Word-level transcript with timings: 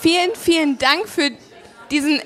vielen, 0.00 0.34
vielen 0.34 0.78
Dank 0.78 1.08
für 1.08 1.30
diesen 1.90 2.20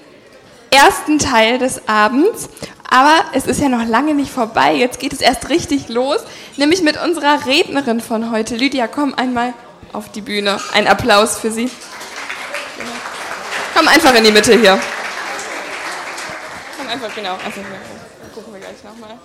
ersten 0.70 1.18
Teil 1.18 1.58
des 1.58 1.88
Abends. 1.88 2.48
Aber 2.88 3.24
es 3.34 3.46
ist 3.46 3.60
ja 3.60 3.68
noch 3.68 3.86
lange 3.86 4.14
nicht 4.14 4.32
vorbei. 4.32 4.74
Jetzt 4.74 4.98
geht 4.98 5.12
es 5.12 5.20
erst 5.20 5.48
richtig 5.48 5.88
los, 5.88 6.18
nämlich 6.56 6.82
mit 6.82 7.00
unserer 7.02 7.46
Rednerin 7.46 8.00
von 8.00 8.32
heute. 8.32 8.56
Lydia, 8.56 8.88
komm 8.88 9.14
einmal 9.14 9.54
auf 9.92 10.10
die 10.10 10.20
Bühne. 10.20 10.58
Ein 10.72 10.88
Applaus 10.88 11.38
für 11.38 11.50
sie. 11.50 11.70
Komm 13.74 13.86
einfach 13.86 14.14
in 14.14 14.24
die 14.24 14.32
Mitte 14.32 14.58
hier. 14.58 14.78
Komm 16.76 16.88
einfach, 16.88 17.14
genau. 17.14 17.34
Einfach 17.34 17.62
gucken 18.34 18.52
wir 18.52 18.60
gleich 18.60 18.82
nochmal. 18.84 19.18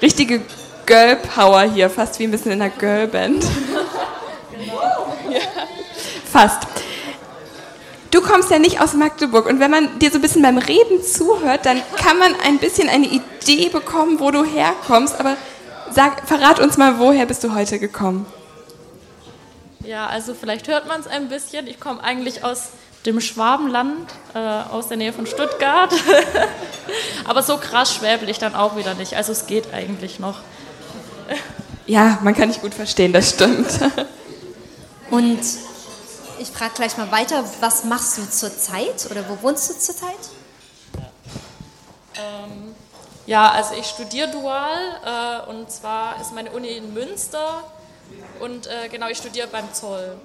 Richtige 0.00 0.40
Girl 0.86 1.16
Power 1.16 1.62
hier, 1.62 1.88
fast 1.88 2.18
wie 2.18 2.24
ein 2.24 2.30
bisschen 2.30 2.52
in 2.52 2.62
einer 2.62 2.70
Girlband. 2.70 3.44
Ja, 5.32 5.40
fast. 6.30 6.66
Du 8.10 8.20
kommst 8.20 8.50
ja 8.50 8.58
nicht 8.58 8.80
aus 8.80 8.92
Magdeburg 8.92 9.46
und 9.46 9.58
wenn 9.58 9.70
man 9.70 9.98
dir 9.98 10.10
so 10.10 10.18
ein 10.18 10.20
bisschen 10.20 10.42
beim 10.42 10.58
Reden 10.58 11.02
zuhört, 11.02 11.64
dann 11.64 11.80
kann 11.96 12.18
man 12.18 12.34
ein 12.44 12.58
bisschen 12.58 12.90
eine 12.90 13.06
Idee 13.06 13.70
bekommen, 13.70 14.20
wo 14.20 14.30
du 14.30 14.44
herkommst. 14.44 15.18
Aber 15.18 15.36
sag, 15.90 16.28
verrat 16.28 16.60
uns 16.60 16.76
mal, 16.76 16.98
woher 16.98 17.24
bist 17.24 17.42
du 17.42 17.54
heute 17.54 17.78
gekommen? 17.78 18.26
Ja, 19.84 20.06
also 20.06 20.34
vielleicht 20.34 20.68
hört 20.68 20.86
man 20.86 21.00
es 21.00 21.06
ein 21.06 21.28
bisschen. 21.28 21.66
Ich 21.66 21.80
komme 21.80 22.04
eigentlich 22.04 22.44
aus 22.44 22.72
dem 23.06 23.20
Schwabenland, 23.20 24.12
äh, 24.34 24.38
aus 24.38 24.88
der 24.88 24.96
Nähe 24.96 25.12
von 25.12 25.26
Stuttgart. 25.26 25.92
Aber 27.24 27.42
so 27.42 27.56
krass 27.56 27.94
schwäbel 27.94 28.28
ich 28.28 28.38
dann 28.38 28.54
auch 28.54 28.76
wieder 28.76 28.94
nicht. 28.94 29.14
Also 29.14 29.32
es 29.32 29.46
geht 29.46 29.72
eigentlich 29.72 30.18
noch. 30.18 30.40
Ja, 31.86 32.18
man 32.22 32.34
kann 32.34 32.48
nicht 32.48 32.60
gut 32.60 32.74
verstehen, 32.74 33.12
das 33.12 33.30
stimmt. 33.30 33.68
Und 35.12 35.40
ich 36.38 36.48
frage 36.48 36.72
gleich 36.74 36.96
mal 36.96 37.12
weiter, 37.12 37.44
was 37.60 37.84
machst 37.84 38.16
du 38.16 38.22
zurzeit 38.30 39.10
oder 39.10 39.22
wo 39.28 39.42
wohnst 39.42 39.68
du 39.68 39.78
zurzeit? 39.78 40.10
Ähm, 42.14 42.74
ja, 43.26 43.50
also 43.50 43.74
ich 43.78 43.84
studiere 43.84 44.30
dual 44.30 44.78
äh, 45.04 45.50
und 45.50 45.70
zwar 45.70 46.18
ist 46.18 46.34
meine 46.34 46.50
Uni 46.52 46.78
in 46.78 46.94
Münster 46.94 47.62
und 48.40 48.66
äh, 48.66 48.88
genau, 48.90 49.08
ich 49.08 49.18
studiere 49.18 49.48
beim 49.48 49.70
Zoll. 49.74 50.16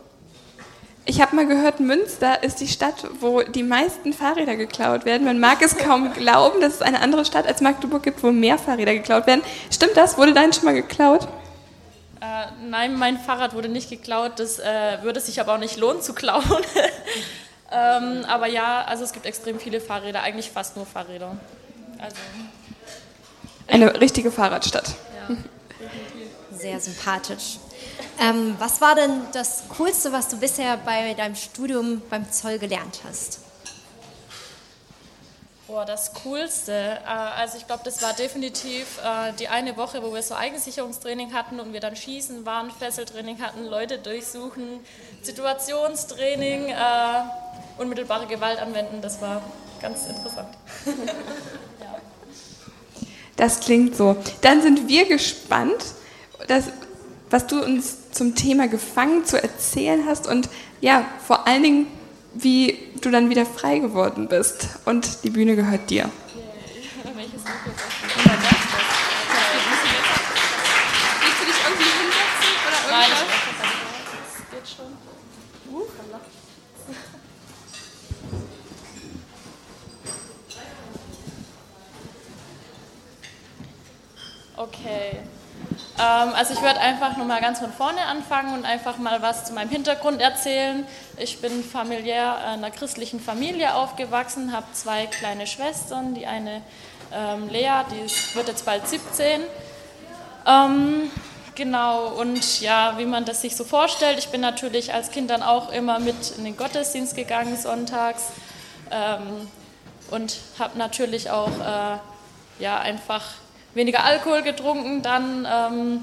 Ich 1.03 1.19
habe 1.19 1.35
mal 1.35 1.45
gehört, 1.45 1.81
Münster 1.81 2.41
ist 2.41 2.61
die 2.61 2.69
Stadt, 2.69 3.07
wo 3.19 3.41
die 3.41 3.63
meisten 3.63 4.13
Fahrräder 4.13 4.55
geklaut 4.55 5.03
werden. 5.03 5.25
Man 5.25 5.41
mag 5.41 5.61
es 5.61 5.77
kaum 5.77 6.13
glauben, 6.17 6.61
dass 6.61 6.75
es 6.75 6.81
eine 6.81 7.01
andere 7.01 7.25
Stadt 7.25 7.45
als 7.45 7.59
Magdeburg 7.59 8.03
gibt, 8.03 8.23
wo 8.23 8.31
mehr 8.31 8.57
Fahrräder 8.57 8.93
geklaut 8.93 9.27
werden. 9.27 9.41
Stimmt 9.69 9.97
das? 9.97 10.17
Wurde 10.17 10.31
dein 10.31 10.53
schon 10.53 10.63
mal 10.63 10.73
geklaut? 10.73 11.27
Äh, 12.21 12.47
nein, 12.67 12.97
mein 12.97 13.19
Fahrrad 13.19 13.53
wurde 13.53 13.69
nicht 13.69 13.89
geklaut. 13.89 14.33
Das 14.37 14.59
äh, 14.59 14.97
würde 15.03 15.19
sich 15.19 15.39
aber 15.39 15.55
auch 15.55 15.59
nicht 15.59 15.77
lohnen 15.77 16.01
zu 16.01 16.13
klauen. 16.13 16.43
ähm, 17.71 18.25
aber 18.27 18.47
ja, 18.47 18.83
also 18.83 19.03
es 19.03 19.13
gibt 19.13 19.25
extrem 19.25 19.59
viele 19.59 19.79
Fahrräder, 19.79 20.21
eigentlich 20.21 20.49
fast 20.51 20.75
nur 20.75 20.85
Fahrräder. 20.85 21.37
Also, 21.99 22.17
Eine 23.67 23.99
richtige 23.99 24.31
Fahrradstadt. 24.31 24.95
ja. 25.29 25.35
Sehr 26.57 26.79
sympathisch. 26.79 27.59
Ähm, 28.19 28.55
was 28.57 28.81
war 28.81 28.95
denn 28.95 29.21
das 29.31 29.65
Coolste, 29.77 30.11
was 30.11 30.27
du 30.27 30.37
bisher 30.37 30.77
bei 30.77 31.13
deinem 31.13 31.35
Studium 31.35 32.01
beim 32.09 32.31
Zoll 32.31 32.57
gelernt 32.57 33.01
hast? 33.07 33.39
Boah, 35.67 35.83
das 35.83 36.13
Coolste. 36.23 36.71
Äh, 36.71 37.09
Also 37.09 37.57
ich 37.57 37.67
glaube, 37.67 37.81
das 37.83 38.01
war 38.01 38.13
definitiv 38.13 38.99
äh, 39.03 39.33
die 39.37 39.49
eine 39.49 39.75
Woche, 39.75 40.01
wo 40.01 40.13
wir 40.13 40.21
so 40.21 40.33
Eigensicherungstraining 40.33 41.33
hatten 41.33 41.59
und 41.59 41.73
wir 41.73 41.81
dann 41.81 41.95
Schießen 41.95 42.45
waren, 42.45 42.71
Fesseltraining 42.71 43.41
hatten, 43.41 43.65
Leute 43.65 43.97
durchsuchen, 43.97 44.79
Situationstraining, 45.21 46.69
äh, 46.69 46.73
unmittelbare 47.77 48.27
Gewalt 48.27 48.59
anwenden. 48.59 49.01
Das 49.01 49.21
war 49.21 49.41
ganz 49.81 50.05
interessant. 50.07 50.49
Das 53.35 53.59
klingt 53.59 53.95
so. 53.95 54.17
Dann 54.41 54.63
sind 54.63 54.87
wir 54.89 55.07
gespannt, 55.07 55.75
dass, 56.47 56.69
was 57.29 57.45
du 57.45 57.63
uns 57.63 58.09
zum 58.09 58.33
Thema 58.33 58.67
Gefangen 58.67 59.25
zu 59.25 59.39
erzählen 59.39 60.05
hast 60.07 60.25
und 60.25 60.49
ja, 60.81 61.05
vor 61.23 61.45
allen 61.45 61.61
Dingen, 61.61 61.87
wie 62.33 62.77
du 63.01 63.09
dann 63.11 63.29
wieder 63.29 63.45
frei 63.45 63.79
geworden 63.79 64.27
bist. 64.27 64.69
Und 64.85 65.23
die 65.23 65.29
Bühne 65.29 65.55
gehört 65.55 65.89
dir. 65.89 66.09
Okay. 84.59 85.26
Ähm, 86.07 86.33
also 86.35 86.53
ich 86.53 86.61
werde 86.61 86.79
einfach 86.79 87.17
nochmal 87.17 87.41
ganz 87.41 87.59
von 87.59 87.71
vorne 87.71 88.05
anfangen 88.05 88.53
und 88.53 88.65
einfach 88.65 88.97
mal 88.97 89.21
was 89.21 89.45
zu 89.45 89.53
meinem 89.53 89.69
Hintergrund 89.69 90.21
erzählen. 90.21 90.85
Ich 91.17 91.41
bin 91.41 91.63
familiär 91.63 92.37
in 92.53 92.63
einer 92.63 92.71
christlichen 92.71 93.19
Familie 93.19 93.75
aufgewachsen, 93.75 94.53
habe 94.53 94.67
zwei 94.73 95.07
kleine 95.07 95.47
Schwestern. 95.47 96.13
Die 96.13 96.25
eine 96.25 96.61
ähm, 97.13 97.49
Lea, 97.49 97.83
die 97.91 98.05
ist, 98.05 98.35
wird 98.35 98.47
jetzt 98.47 98.65
bald 98.65 98.87
17. 98.87 99.41
Ähm, 100.45 101.11
genau, 101.55 102.07
und 102.09 102.61
ja, 102.61 102.93
wie 102.97 103.05
man 103.05 103.25
das 103.25 103.41
sich 103.41 103.55
so 103.55 103.63
vorstellt, 103.63 104.17
ich 104.19 104.29
bin 104.29 104.41
natürlich 104.41 104.93
als 104.93 105.11
Kind 105.11 105.29
dann 105.29 105.43
auch 105.43 105.71
immer 105.71 105.99
mit 105.99 106.37
in 106.37 106.45
den 106.45 106.55
Gottesdienst 106.55 107.15
gegangen 107.15 107.57
sonntags 107.57 108.27
ähm, 108.91 109.49
und 110.11 110.37
habe 110.57 110.77
natürlich 110.77 111.29
auch 111.31 111.51
äh, 111.59 111.97
ja, 112.63 112.79
einfach 112.79 113.23
weniger 113.77 114.03
Alkohol 114.03 114.41
getrunken, 114.41 115.01
dann 115.01 115.47
ähm, 115.49 115.99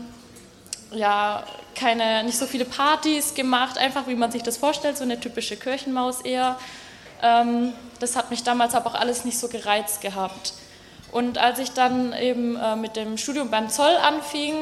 ja, 0.92 1.44
keine, 1.74 2.24
nicht 2.24 2.38
so 2.38 2.46
viele 2.46 2.64
Partys 2.64 3.34
gemacht, 3.34 3.78
einfach 3.78 4.06
wie 4.06 4.14
man 4.14 4.30
sich 4.30 4.42
das 4.42 4.56
vorstellt, 4.56 4.96
so 4.96 5.04
eine 5.04 5.20
typische 5.20 5.56
Kirchenmaus 5.56 6.22
eher. 6.22 6.58
Ähm, 7.22 7.72
das 8.00 8.16
hat 8.16 8.30
mich 8.30 8.42
damals 8.42 8.74
aber 8.74 8.90
auch 8.90 8.94
alles 8.94 9.24
nicht 9.24 9.38
so 9.38 9.48
gereizt 9.48 10.00
gehabt. 10.00 10.54
Und 11.12 11.38
als 11.38 11.58
ich 11.58 11.72
dann 11.72 12.12
eben 12.12 12.56
äh, 12.56 12.76
mit 12.76 12.96
dem 12.96 13.18
Studium 13.18 13.50
beim 13.50 13.68
Zoll 13.68 13.94
anfing, 13.96 14.54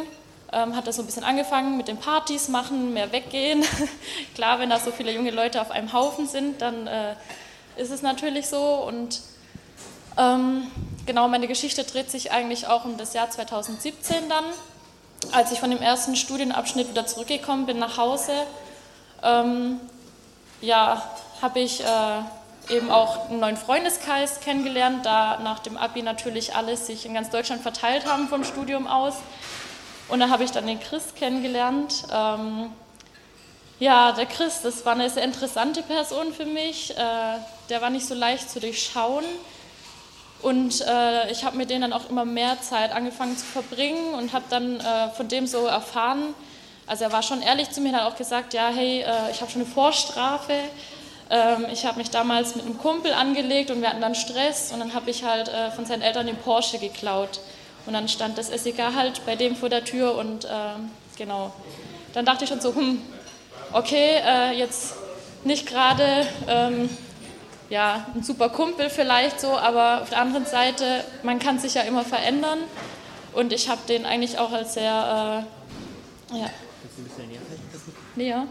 ähm, 0.53 0.77
hat 0.77 0.87
das 0.87 0.97
so 0.97 1.03
ein 1.03 1.06
bisschen 1.06 1.25
angefangen 1.25 1.77
mit 1.77 1.89
den 1.89 1.97
Partys 1.97 2.49
machen, 2.49 2.93
mehr 2.93 3.11
weggehen. 3.11 3.65
Klar, 4.34 4.59
wenn 4.59 4.69
da 4.69 4.78
so 4.78 4.91
viele 4.91 5.12
junge 5.12 5.31
Leute 5.31 5.61
auf 5.61 5.71
einem 5.71 5.93
Haufen 5.93 6.27
sind, 6.27 6.61
dann 6.61 6.87
äh, 6.87 7.15
ist 7.77 7.91
es 7.91 8.03
natürlich 8.03 8.49
so. 8.49 8.84
Und 8.87 9.22
ähm, 10.19 10.67
genau, 11.07 11.29
meine 11.29 11.49
Geschichte 11.49 11.85
dreht 11.85 12.11
sich 12.11 12.33
eigentlich 12.33 12.67
auch 12.67 12.85
um 12.85 12.97
das 12.97 13.15
Jahr 13.15 13.31
2017 13.31 14.29
dann, 14.29 14.45
als 15.33 15.53
ich 15.53 15.61
von 15.61 15.71
dem 15.71 15.83
ersten 15.83 16.17
Studienabschnitt 16.17 16.89
wieder 16.89 17.07
zurückgekommen 17.07 17.67
bin 17.67 17.79
nach 17.79 17.97
Hause. 17.97 18.33
Ähm, 19.23 19.81
ja, 20.61 21.03
habe 21.41 21.61
ich 21.61 21.81
äh, 21.81 22.75
eben 22.75 22.91
auch 22.91 23.29
einen 23.29 23.41
neuen 23.41 23.57
Freundeskreis 23.57 24.41
kennengelernt, 24.41 25.05
da 25.05 25.39
nach 25.41 25.59
dem 25.59 25.77
Abi 25.77 26.03
natürlich 26.03 26.55
alles 26.55 26.87
sich 26.87 27.07
in 27.07 27.15
ganz 27.15 27.31
Deutschland 27.31 27.63
verteilt 27.63 28.07
haben 28.07 28.29
vom 28.29 28.45
Studium 28.45 28.87
aus. 28.87 29.15
Und 30.09 30.21
da 30.21 30.29
habe 30.29 30.45
ich 30.45 30.51
dann 30.51 30.67
den 30.67 30.81
Chris 30.81 31.15
kennengelernt. 31.15 32.05
Ähm, 32.13 32.73
ja, 33.79 34.13
der 34.13 34.27
Chris, 34.27 34.61
das 34.63 34.84
war 34.84 34.93
eine 34.93 35.11
sehr 35.11 35.25
interessante 35.25 35.83
Person 35.83 36.33
für 36.33 36.45
mich. 36.45 36.97
Äh, 36.97 37.39
der 37.69 37.81
war 37.81 37.91
nicht 37.91 38.07
so 38.07 38.15
leicht 38.15 38.49
zu 38.51 38.61
durchschauen. 38.61 39.25
Und 40.42 40.80
äh, 40.80 41.30
ich 41.30 41.44
habe 41.44 41.56
mit 41.56 41.70
denen 41.70 41.82
dann 41.82 41.92
auch 41.92 42.10
immer 42.10 42.25
mehr 42.25 42.60
Zeit 42.60 42.92
angefangen 42.92 43.36
zu 43.36 43.47
verbringen 43.47 44.14
und 44.14 44.32
habe 44.32 44.44
dann 44.50 44.80
äh, 44.80 45.08
von 45.16 45.28
dem 45.28 45.47
so 45.47 45.66
erfahren, 45.66 46.34
also 46.86 47.04
er 47.04 47.12
war 47.12 47.22
schon 47.22 47.42
ehrlich 47.42 47.70
zu 47.70 47.80
mir, 47.80 47.92
hat 47.92 48.12
auch 48.12 48.16
gesagt, 48.16 48.54
ja, 48.54 48.69
hey, 48.69 49.03
äh, 49.03 49.30
ich 49.30 49.41
habe 49.41 49.50
schon 49.50 49.62
eine 49.62 49.71
Vorstrafe. 49.71 50.54
Ähm, 51.30 51.66
ich 51.72 51.86
habe 51.86 51.98
mich 51.98 52.10
damals 52.10 52.56
mit 52.56 52.65
einem 52.65 52.77
Kumpel 52.77 53.12
angelegt 53.12 53.71
und 53.71 53.80
wir 53.80 53.89
hatten 53.89 54.00
dann 54.00 54.15
Stress 54.15 54.72
und 54.72 54.80
dann 54.80 54.92
habe 54.92 55.10
ich 55.10 55.24
halt 55.24 55.48
äh, 55.48 55.71
von 55.71 55.86
seinen 55.86 56.03
Eltern 56.03 56.27
den 56.27 56.36
Porsche 56.36 56.78
geklaut. 56.78 57.41
Und 57.86 57.95
dann 57.95 58.09
stand 58.09 58.36
das 58.36 58.48
SEK 58.48 58.95
halt 58.95 59.24
bei 59.27 59.36
dem 59.36 59.56
vor 59.56 59.68
der 59.68 59.84
Tür 59.84 60.16
und 60.16 60.45
ähm, 60.45 60.91
genau. 61.16 61.53
Dann 62.15 62.24
dachte 62.24 62.45
ich 62.45 62.50
schon 62.50 62.60
so, 62.60 62.74
hm, 62.74 63.00
okay, 63.72 64.21
äh, 64.24 64.53
jetzt 64.53 64.95
nicht 65.45 65.66
gerade 65.66 66.27
ähm, 66.48 66.91
ja, 67.72 68.07
ein 68.15 68.22
super 68.22 68.51
Kumpel 68.51 68.91
vielleicht 68.91 69.41
so, 69.41 69.57
aber 69.57 70.03
auf 70.03 70.10
der 70.10 70.19
anderen 70.21 70.45
Seite, 70.45 71.04
man 71.22 71.39
kann 71.39 71.59
sich 71.59 71.72
ja 71.72 71.80
immer 71.83 72.04
verändern 72.04 72.59
und 73.33 73.51
ich 73.51 73.71
habe 73.71 73.80
den 73.89 74.04
eigentlich 74.04 74.39
auch 74.39 74.53
als 74.53 74.74
sehr, 74.74 75.47
äh, 76.33 76.39
ja. 76.39 76.51
Näher? 78.15 78.47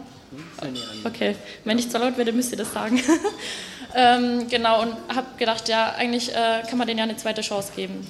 Okay, 1.04 1.36
wenn 1.64 1.78
ich 1.78 1.88
zu 1.88 1.98
laut 1.98 2.18
werde, 2.18 2.32
müsst 2.32 2.50
ihr 2.50 2.58
das 2.58 2.72
sagen. 2.72 3.00
ähm, 3.94 4.48
genau, 4.48 4.82
und 4.82 4.96
habe 5.14 5.28
gedacht, 5.38 5.68
ja, 5.68 5.94
eigentlich 5.96 6.34
äh, 6.34 6.62
kann 6.68 6.78
man 6.78 6.88
denen 6.88 6.98
ja 6.98 7.04
eine 7.04 7.16
zweite 7.16 7.42
Chance 7.42 7.70
geben. 7.76 8.04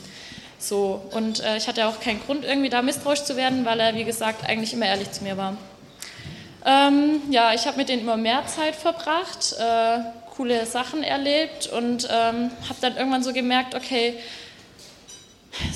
So, 0.58 1.02
und 1.10 1.40
äh, 1.40 1.58
ich 1.58 1.68
hatte 1.68 1.88
auch 1.88 2.00
keinen 2.00 2.24
Grund, 2.24 2.46
irgendwie 2.46 2.70
da 2.70 2.80
misstrauisch 2.80 3.24
zu 3.24 3.36
werden, 3.36 3.66
weil 3.66 3.80
er, 3.80 3.94
wie 3.94 4.04
gesagt, 4.04 4.48
eigentlich 4.48 4.72
immer 4.72 4.86
ehrlich 4.86 5.10
zu 5.10 5.24
mir 5.24 5.36
war. 5.36 5.58
Ähm, 6.64 7.20
ja, 7.28 7.52
ich 7.52 7.66
habe 7.66 7.76
mit 7.76 7.90
denen 7.90 8.00
immer 8.00 8.16
mehr 8.16 8.46
Zeit 8.46 8.76
verbracht, 8.76 9.56
äh, 9.58 9.98
coole 10.36 10.64
Sachen 10.66 11.02
erlebt 11.02 11.66
und 11.66 12.08
ähm, 12.10 12.50
habe 12.68 12.78
dann 12.80 12.96
irgendwann 12.96 13.22
so 13.22 13.32
gemerkt, 13.32 13.74
okay, 13.74 14.14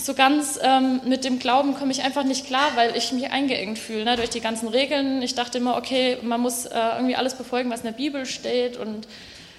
so 0.02 0.14
ganz 0.14 0.58
ähm, 0.62 1.02
mit 1.04 1.24
dem 1.24 1.38
Glauben 1.38 1.74
komme 1.74 1.92
ich 1.92 2.02
einfach 2.02 2.24
nicht 2.24 2.46
klar, 2.46 2.70
weil 2.76 2.96
ich 2.96 3.12
mich 3.12 3.30
eingeengt 3.30 3.78
fühle 3.78 4.04
ne, 4.04 4.16
durch 4.16 4.30
die 4.30 4.40
ganzen 4.40 4.68
Regeln. 4.68 5.20
Ich 5.20 5.34
dachte 5.34 5.58
immer, 5.58 5.76
okay, 5.76 6.16
man 6.22 6.40
muss 6.40 6.64
äh, 6.64 6.70
irgendwie 6.96 7.16
alles 7.16 7.34
befolgen, 7.34 7.70
was 7.70 7.80
in 7.80 7.86
der 7.86 7.92
Bibel 7.92 8.24
steht 8.24 8.78
und 8.78 9.06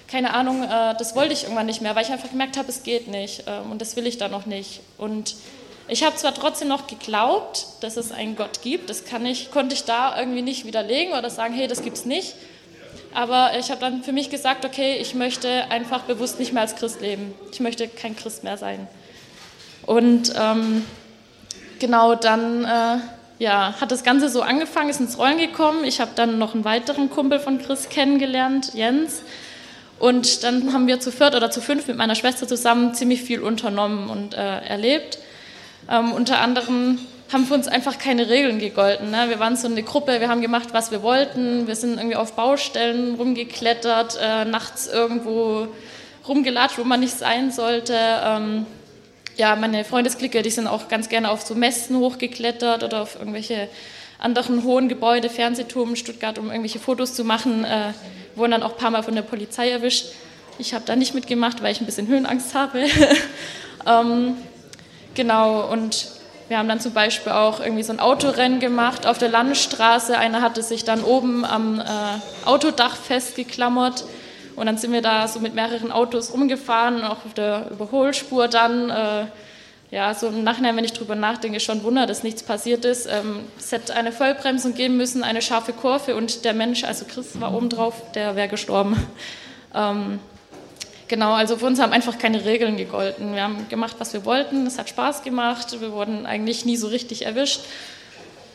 keine 0.08 0.34
Ahnung, 0.34 0.64
äh, 0.64 0.94
das 0.98 1.14
wollte 1.14 1.32
ich 1.32 1.44
irgendwann 1.44 1.66
nicht 1.66 1.82
mehr, 1.82 1.94
weil 1.94 2.04
ich 2.04 2.10
einfach 2.10 2.30
gemerkt 2.30 2.56
habe, 2.56 2.68
es 2.68 2.82
geht 2.82 3.06
nicht 3.06 3.46
äh, 3.46 3.60
und 3.70 3.80
das 3.80 3.94
will 3.94 4.06
ich 4.06 4.18
da 4.18 4.28
noch 4.28 4.46
nicht. 4.46 4.80
Und 4.96 5.36
ich 5.86 6.02
habe 6.02 6.16
zwar 6.16 6.34
trotzdem 6.34 6.68
noch 6.68 6.88
geglaubt, 6.88 7.66
dass 7.80 7.96
es 7.96 8.10
einen 8.10 8.34
Gott 8.34 8.62
gibt, 8.62 8.90
das 8.90 9.04
kann 9.04 9.24
ich, 9.24 9.52
konnte 9.52 9.74
ich 9.74 9.84
da 9.84 10.18
irgendwie 10.18 10.42
nicht 10.42 10.66
widerlegen 10.66 11.12
oder 11.14 11.30
sagen, 11.30 11.54
hey, 11.54 11.68
das 11.68 11.82
gibt 11.82 11.96
es 11.96 12.04
nicht. 12.04 12.34
Aber 13.18 13.50
ich 13.58 13.68
habe 13.72 13.80
dann 13.80 14.04
für 14.04 14.12
mich 14.12 14.30
gesagt, 14.30 14.64
okay, 14.64 14.96
ich 15.00 15.12
möchte 15.16 15.68
einfach 15.72 16.02
bewusst 16.02 16.38
nicht 16.38 16.52
mehr 16.52 16.62
als 16.62 16.76
Christ 16.76 17.00
leben. 17.00 17.34
Ich 17.50 17.58
möchte 17.58 17.88
kein 17.88 18.14
Christ 18.14 18.44
mehr 18.44 18.56
sein. 18.56 18.86
Und 19.86 20.32
ähm, 20.38 20.84
genau 21.80 22.14
dann 22.14 22.64
äh, 22.64 22.98
ja, 23.40 23.74
hat 23.80 23.90
das 23.90 24.04
Ganze 24.04 24.28
so 24.28 24.42
angefangen, 24.42 24.88
ist 24.88 25.00
ins 25.00 25.18
Rollen 25.18 25.38
gekommen. 25.38 25.82
Ich 25.82 26.00
habe 26.00 26.12
dann 26.14 26.38
noch 26.38 26.54
einen 26.54 26.64
weiteren 26.64 27.10
Kumpel 27.10 27.40
von 27.40 27.58
Chris 27.58 27.88
kennengelernt, 27.88 28.74
Jens. 28.74 29.22
Und 29.98 30.44
dann 30.44 30.72
haben 30.72 30.86
wir 30.86 31.00
zu 31.00 31.10
viert 31.10 31.34
oder 31.34 31.50
zu 31.50 31.60
fünf 31.60 31.88
mit 31.88 31.96
meiner 31.96 32.14
Schwester 32.14 32.46
zusammen 32.46 32.94
ziemlich 32.94 33.22
viel 33.22 33.40
unternommen 33.42 34.10
und 34.10 34.34
äh, 34.34 34.60
erlebt. 34.60 35.18
Ähm, 35.90 36.12
unter 36.12 36.38
anderem 36.38 37.00
haben 37.32 37.44
für 37.44 37.54
uns 37.54 37.68
einfach 37.68 37.98
keine 37.98 38.28
Regeln 38.28 38.58
gegolten. 38.58 39.10
Ne? 39.10 39.26
Wir 39.28 39.38
waren 39.38 39.56
so 39.56 39.66
eine 39.66 39.82
Gruppe, 39.82 40.20
wir 40.20 40.28
haben 40.28 40.40
gemacht, 40.40 40.68
was 40.72 40.90
wir 40.90 41.02
wollten. 41.02 41.66
Wir 41.66 41.76
sind 41.76 41.98
irgendwie 41.98 42.16
auf 42.16 42.32
Baustellen 42.34 43.16
rumgeklettert, 43.16 44.18
äh, 44.20 44.44
nachts 44.44 44.86
irgendwo 44.86 45.68
rumgelatscht, 46.26 46.78
wo 46.78 46.84
man 46.84 47.00
nicht 47.00 47.16
sein 47.16 47.50
sollte. 47.50 47.94
Ähm, 47.94 48.66
ja, 49.36 49.56
meine 49.56 49.84
Freundesklicke, 49.84 50.42
die 50.42 50.50
sind 50.50 50.66
auch 50.66 50.88
ganz 50.88 51.08
gerne 51.08 51.30
auf 51.30 51.42
so 51.42 51.54
Messen 51.54 51.96
hochgeklettert 51.98 52.82
oder 52.82 53.02
auf 53.02 53.16
irgendwelche 53.16 53.68
anderen 54.18 54.64
hohen 54.64 54.88
Gebäude, 54.88 55.30
Fernsehturm 55.30 55.90
in 55.90 55.96
Stuttgart, 55.96 56.38
um 56.38 56.46
irgendwelche 56.46 56.80
Fotos 56.80 57.14
zu 57.14 57.24
machen, 57.24 57.64
äh, 57.64 57.92
wurden 58.34 58.52
dann 58.52 58.62
auch 58.62 58.72
ein 58.72 58.78
paar 58.78 58.90
Mal 58.90 59.02
von 59.02 59.14
der 59.14 59.22
Polizei 59.22 59.70
erwischt. 59.70 60.06
Ich 60.58 60.74
habe 60.74 60.84
da 60.84 60.96
nicht 60.96 61.14
mitgemacht, 61.14 61.62
weil 61.62 61.72
ich 61.72 61.80
ein 61.80 61.86
bisschen 61.86 62.08
Höhenangst 62.08 62.54
habe. 62.54 62.86
ähm, 63.86 64.36
genau, 65.14 65.70
und 65.70 66.17
wir 66.48 66.58
haben 66.58 66.68
dann 66.68 66.80
zum 66.80 66.94
Beispiel 66.94 67.32
auch 67.32 67.60
irgendwie 67.60 67.82
so 67.82 67.92
ein 67.92 68.00
Autorennen 68.00 68.58
gemacht 68.58 69.06
auf 69.06 69.18
der 69.18 69.28
Landstraße. 69.28 70.16
Einer 70.16 70.40
hatte 70.40 70.62
sich 70.62 70.84
dann 70.84 71.04
oben 71.04 71.44
am 71.44 71.80
äh, 71.80 71.84
Autodach 72.46 72.96
festgeklammert 72.96 74.04
und 74.56 74.66
dann 74.66 74.78
sind 74.78 74.92
wir 74.92 75.02
da 75.02 75.28
so 75.28 75.40
mit 75.40 75.54
mehreren 75.54 75.92
Autos 75.92 76.32
rumgefahren, 76.32 77.04
auch 77.04 77.24
auf 77.24 77.34
der 77.36 77.70
Überholspur 77.70 78.48
dann. 78.48 78.90
Äh, 78.90 79.26
ja, 79.90 80.12
so 80.12 80.26
im 80.26 80.44
Nachhinein, 80.44 80.76
wenn 80.76 80.84
ich 80.84 80.92
drüber 80.92 81.14
nachdenke, 81.14 81.60
schon 81.60 81.82
Wunder, 81.82 82.06
dass 82.06 82.22
nichts 82.22 82.42
passiert 82.42 82.84
ist. 82.84 83.06
Ähm, 83.06 83.40
es 83.58 83.72
hätte 83.72 83.94
eine 83.94 84.12
Vollbremsung 84.12 84.74
geben 84.74 84.98
müssen, 84.98 85.24
eine 85.24 85.40
scharfe 85.40 85.72
Kurve 85.72 86.14
und 86.14 86.44
der 86.44 86.52
Mensch, 86.52 86.84
also 86.84 87.06
Chris 87.06 87.40
war 87.40 87.54
oben 87.54 87.70
drauf, 87.70 87.94
der 88.14 88.36
wäre 88.36 88.48
gestorben. 88.48 88.96
Ähm, 89.74 90.18
genau, 91.08 91.32
also 91.32 91.56
für 91.56 91.66
uns 91.66 91.80
haben 91.80 91.92
einfach 91.92 92.18
keine 92.18 92.44
Regeln 92.44 92.76
gegolten. 92.76 93.34
Wir 93.34 93.42
haben 93.42 93.68
gemacht, 93.68 93.96
was 93.98 94.12
wir 94.12 94.24
wollten, 94.24 94.66
es 94.66 94.78
hat 94.78 94.88
Spaß 94.88 95.22
gemacht, 95.22 95.80
wir 95.80 95.92
wurden 95.92 96.26
eigentlich 96.26 96.64
nie 96.64 96.76
so 96.76 96.88
richtig 96.88 97.26
erwischt. 97.26 97.60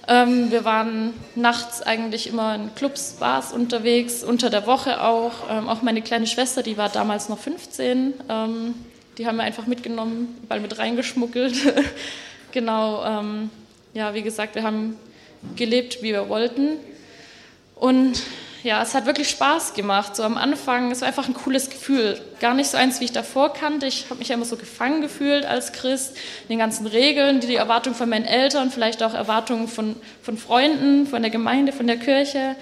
Ähm, 0.08 0.52
wir 0.52 0.66
waren 0.66 1.14
nachts 1.36 1.82
eigentlich 1.82 2.28
immer 2.28 2.56
in 2.56 2.76
Clubs, 2.76 3.14
Bars 3.20 3.54
unterwegs, 3.54 4.24
unter 4.24 4.50
der 4.50 4.68
Woche 4.68 5.02
auch. 5.02 5.32
Ähm, 5.50 5.70
auch 5.70 5.82
meine 5.82 6.02
kleine 6.02 6.28
Schwester, 6.28 6.62
die 6.62 6.78
war 6.78 6.90
damals 6.90 7.30
noch 7.30 7.40
15, 7.40 8.14
ähm, 8.30 8.76
die 9.18 9.28
haben 9.28 9.38
wir 9.38 9.44
einfach 9.44 9.66
mitgenommen, 9.66 10.38
überall 10.44 10.60
mit 10.60 10.78
reingeschmuggelt. 10.78 11.56
genau, 12.52 13.06
ähm, 13.06 13.50
ja, 13.94 14.14
wie 14.14 14.24
gesagt, 14.24 14.56
wir 14.56 14.64
haben 14.64 14.98
gelebt, 15.56 16.02
wie 16.02 16.12
wir 16.12 16.28
wollten. 16.28 16.78
Und 17.76 18.24
ja, 18.64 18.82
es 18.82 18.96
hat 18.96 19.06
wirklich 19.06 19.30
Spaß 19.30 19.74
gemacht. 19.74 20.16
So 20.16 20.24
am 20.24 20.38
Anfang, 20.38 20.90
es 20.92 21.02
war 21.02 21.10
einfach 21.10 21.28
ein 21.28 21.34
cooles 21.34 21.70
Gefühl. 21.70 22.20
Gar 22.40 22.54
nicht 22.54 22.70
so 22.70 22.78
eins, 22.78 23.02
wie 23.02 23.06
ich 23.06 23.12
davor 23.12 23.54
kannte. 23.54 23.86
Ich 23.88 24.06
habe 24.10 24.20
mich 24.20 24.30
ja 24.30 24.36
immer 24.36 24.46
so 24.46 24.56
gefangen 24.56 25.02
gefühlt 25.02 25.46
als 25.46 25.74
Christ. 25.74 26.16
Den 26.48 26.60
ganzen 26.60 26.88
Regeln, 26.88 27.42
die, 27.42 27.48
die 27.48 27.56
Erwartungen 27.56 27.96
von 27.96 28.08
meinen 28.08 28.26
Eltern, 28.26 28.72
vielleicht 28.72 29.04
auch 29.04 29.14
Erwartungen 29.14 29.68
von, 29.68 29.98
von 30.22 30.38
Freunden, 30.38 31.08
von 31.08 31.22
der 31.22 31.30
Gemeinde, 31.30 31.74
von 31.74 31.88
der 31.88 31.98
Kirche. 31.98 32.56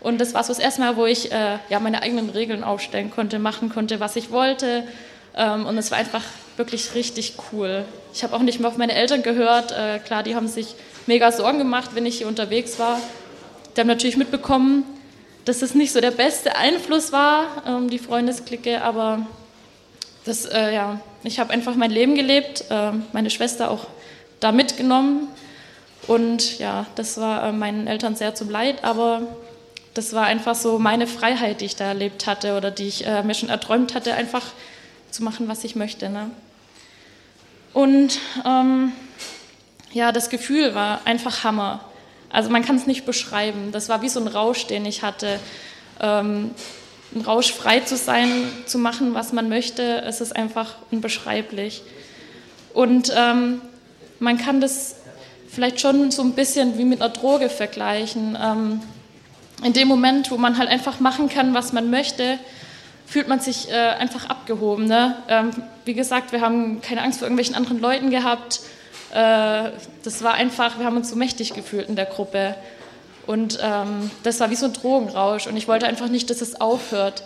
Und 0.00 0.20
das 0.20 0.32
war 0.32 0.44
so 0.44 0.52
das 0.52 0.60
erste 0.60 0.80
Mal, 0.80 0.96
wo 0.96 1.06
ich 1.06 1.32
äh, 1.32 1.58
ja, 1.68 1.80
meine 1.80 2.02
eigenen 2.02 2.30
Regeln 2.30 2.62
aufstellen 2.62 3.10
konnte, 3.10 3.40
machen 3.40 3.68
konnte, 3.68 3.98
was 3.98 4.14
ich 4.14 4.30
wollte. 4.30 4.84
Ähm, 5.36 5.66
und 5.66 5.76
es 5.76 5.90
war 5.90 5.98
einfach 5.98 6.22
wirklich 6.56 6.94
richtig 6.94 7.34
cool. 7.52 7.84
Ich 8.14 8.22
habe 8.22 8.36
auch 8.36 8.42
nicht 8.42 8.60
mehr 8.60 8.68
auf 8.68 8.76
meine 8.76 8.94
Eltern 8.94 9.24
gehört. 9.24 9.72
Äh, 9.72 9.98
klar, 9.98 10.22
die 10.22 10.36
haben 10.36 10.46
sich 10.46 10.76
mega 11.06 11.32
Sorgen 11.32 11.58
gemacht, 11.58 11.90
wenn 11.94 12.06
ich 12.06 12.18
hier 12.18 12.28
unterwegs 12.28 12.78
war. 12.78 13.00
Die 13.76 13.80
haben 13.80 13.88
natürlich 13.88 14.16
mitbekommen, 14.16 14.84
dass 15.48 15.62
es 15.62 15.74
nicht 15.74 15.92
so 15.92 16.00
der 16.02 16.10
beste 16.10 16.56
Einfluss 16.56 17.10
war, 17.10 17.62
ähm, 17.66 17.88
die 17.88 17.98
Freundesklicke, 17.98 18.82
aber 18.82 19.26
das, 20.26 20.44
äh, 20.44 20.74
ja, 20.74 21.00
ich 21.24 21.40
habe 21.40 21.54
einfach 21.54 21.74
mein 21.74 21.90
Leben 21.90 22.14
gelebt, 22.14 22.66
äh, 22.68 22.92
meine 23.14 23.30
Schwester 23.30 23.70
auch 23.70 23.86
da 24.40 24.52
mitgenommen 24.52 25.26
und 26.06 26.58
ja, 26.58 26.84
das 26.96 27.18
war 27.18 27.44
äh, 27.44 27.52
meinen 27.52 27.86
Eltern 27.86 28.14
sehr 28.14 28.34
zum 28.34 28.50
Leid, 28.50 28.84
aber 28.84 29.22
das 29.94 30.12
war 30.12 30.26
einfach 30.26 30.54
so 30.54 30.78
meine 30.78 31.06
Freiheit, 31.06 31.62
die 31.62 31.64
ich 31.64 31.76
da 31.76 31.86
erlebt 31.86 32.26
hatte 32.26 32.54
oder 32.54 32.70
die 32.70 32.86
ich 32.86 33.06
äh, 33.06 33.22
mir 33.22 33.34
schon 33.34 33.48
erträumt 33.48 33.94
hatte, 33.94 34.12
einfach 34.12 34.44
zu 35.10 35.24
machen, 35.24 35.48
was 35.48 35.64
ich 35.64 35.76
möchte. 35.76 36.10
Ne? 36.10 36.30
Und 37.72 38.18
ähm, 38.44 38.92
ja, 39.94 40.12
das 40.12 40.28
Gefühl 40.28 40.74
war 40.74 41.00
einfach 41.06 41.42
Hammer. 41.42 41.87
Also 42.30 42.50
man 42.50 42.64
kann 42.64 42.76
es 42.76 42.86
nicht 42.86 43.06
beschreiben. 43.06 43.72
Das 43.72 43.88
war 43.88 44.02
wie 44.02 44.08
so 44.08 44.20
ein 44.20 44.28
Rausch, 44.28 44.66
den 44.66 44.84
ich 44.84 45.02
hatte. 45.02 45.40
Ähm, 46.00 46.50
ein 47.14 47.22
Rausch 47.22 47.52
frei 47.52 47.80
zu 47.80 47.96
sein, 47.96 48.30
zu 48.66 48.78
machen, 48.78 49.14
was 49.14 49.32
man 49.32 49.48
möchte, 49.48 50.02
es 50.02 50.20
ist 50.20 50.36
einfach 50.36 50.74
unbeschreiblich. 50.90 51.82
Und 52.74 53.12
ähm, 53.16 53.62
man 54.18 54.36
kann 54.36 54.60
das 54.60 54.96
vielleicht 55.48 55.80
schon 55.80 56.10
so 56.10 56.22
ein 56.22 56.32
bisschen 56.32 56.76
wie 56.76 56.84
mit 56.84 57.00
einer 57.00 57.10
Droge 57.10 57.48
vergleichen. 57.48 58.36
Ähm, 58.40 58.80
in 59.64 59.72
dem 59.72 59.88
Moment, 59.88 60.30
wo 60.30 60.36
man 60.36 60.58
halt 60.58 60.68
einfach 60.68 61.00
machen 61.00 61.28
kann, 61.28 61.54
was 61.54 61.72
man 61.72 61.90
möchte, 61.90 62.38
fühlt 63.06 63.26
man 63.26 63.40
sich 63.40 63.70
äh, 63.70 63.74
einfach 63.74 64.28
abgehoben. 64.28 64.86
Ne? 64.86 65.16
Ähm, 65.28 65.50
wie 65.86 65.94
gesagt, 65.94 66.32
wir 66.32 66.42
haben 66.42 66.82
keine 66.82 67.02
Angst 67.02 67.18
vor 67.18 67.26
irgendwelchen 67.26 67.54
anderen 67.54 67.80
Leuten 67.80 68.10
gehabt. 68.10 68.60
Äh, 69.12 69.70
das 70.02 70.22
war 70.22 70.34
einfach, 70.34 70.78
wir 70.78 70.86
haben 70.86 70.96
uns 70.96 71.10
so 71.10 71.16
mächtig 71.16 71.54
gefühlt 71.54 71.88
in 71.88 71.96
der 71.96 72.06
Gruppe. 72.06 72.54
Und 73.26 73.58
ähm, 73.62 74.10
das 74.22 74.40
war 74.40 74.50
wie 74.50 74.56
so 74.56 74.66
ein 74.66 74.72
Drogenrausch. 74.72 75.46
Und 75.46 75.56
ich 75.56 75.68
wollte 75.68 75.86
einfach 75.86 76.08
nicht, 76.08 76.30
dass 76.30 76.40
es 76.40 76.60
aufhört. 76.60 77.24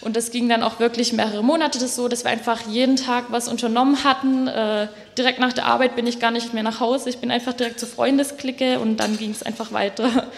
Und 0.00 0.16
das 0.16 0.30
ging 0.30 0.48
dann 0.48 0.62
auch 0.62 0.80
wirklich 0.80 1.12
mehrere 1.12 1.42
Monate 1.42 1.78
das 1.78 1.96
so, 1.96 2.08
dass 2.08 2.24
wir 2.24 2.30
einfach 2.30 2.60
jeden 2.68 2.96
Tag 2.96 3.26
was 3.30 3.48
unternommen 3.48 4.04
hatten. 4.04 4.48
Äh, 4.48 4.88
direkt 5.16 5.38
nach 5.38 5.52
der 5.52 5.66
Arbeit 5.66 5.96
bin 5.96 6.06
ich 6.06 6.20
gar 6.20 6.30
nicht 6.30 6.52
mehr 6.52 6.62
nach 6.62 6.80
Hause. 6.80 7.08
Ich 7.08 7.18
bin 7.18 7.30
einfach 7.30 7.54
direkt 7.54 7.80
zur 7.80 7.88
Freundesklicke 7.88 8.80
und 8.80 8.98
dann 8.98 9.16
ging 9.16 9.30
es 9.30 9.42
einfach 9.42 9.72
weiter. 9.72 10.28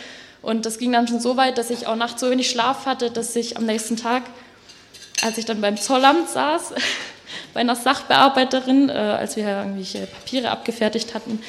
Und 0.42 0.66
das 0.66 0.78
ging 0.78 0.92
dann 0.92 1.08
schon 1.08 1.18
so 1.18 1.36
weit, 1.36 1.58
dass 1.58 1.70
ich 1.70 1.88
auch 1.88 1.96
nachts 1.96 2.20
so 2.20 2.30
wenig 2.30 2.48
Schlaf 2.48 2.86
hatte, 2.86 3.10
dass 3.10 3.34
ich 3.34 3.56
am 3.56 3.66
nächsten 3.66 3.96
Tag, 3.96 4.22
als 5.24 5.38
ich 5.38 5.44
dann 5.44 5.60
beim 5.60 5.76
Zollamt 5.76 6.28
saß, 6.28 6.74
bei 7.54 7.60
einer 7.60 7.76
Sachbearbeiterin, 7.76 8.88
äh, 8.88 8.92
als 8.92 9.36
wir 9.36 9.48
irgendwelche 9.48 10.06
Papiere 10.06 10.50
abgefertigt 10.50 11.14
hatten, 11.14 11.40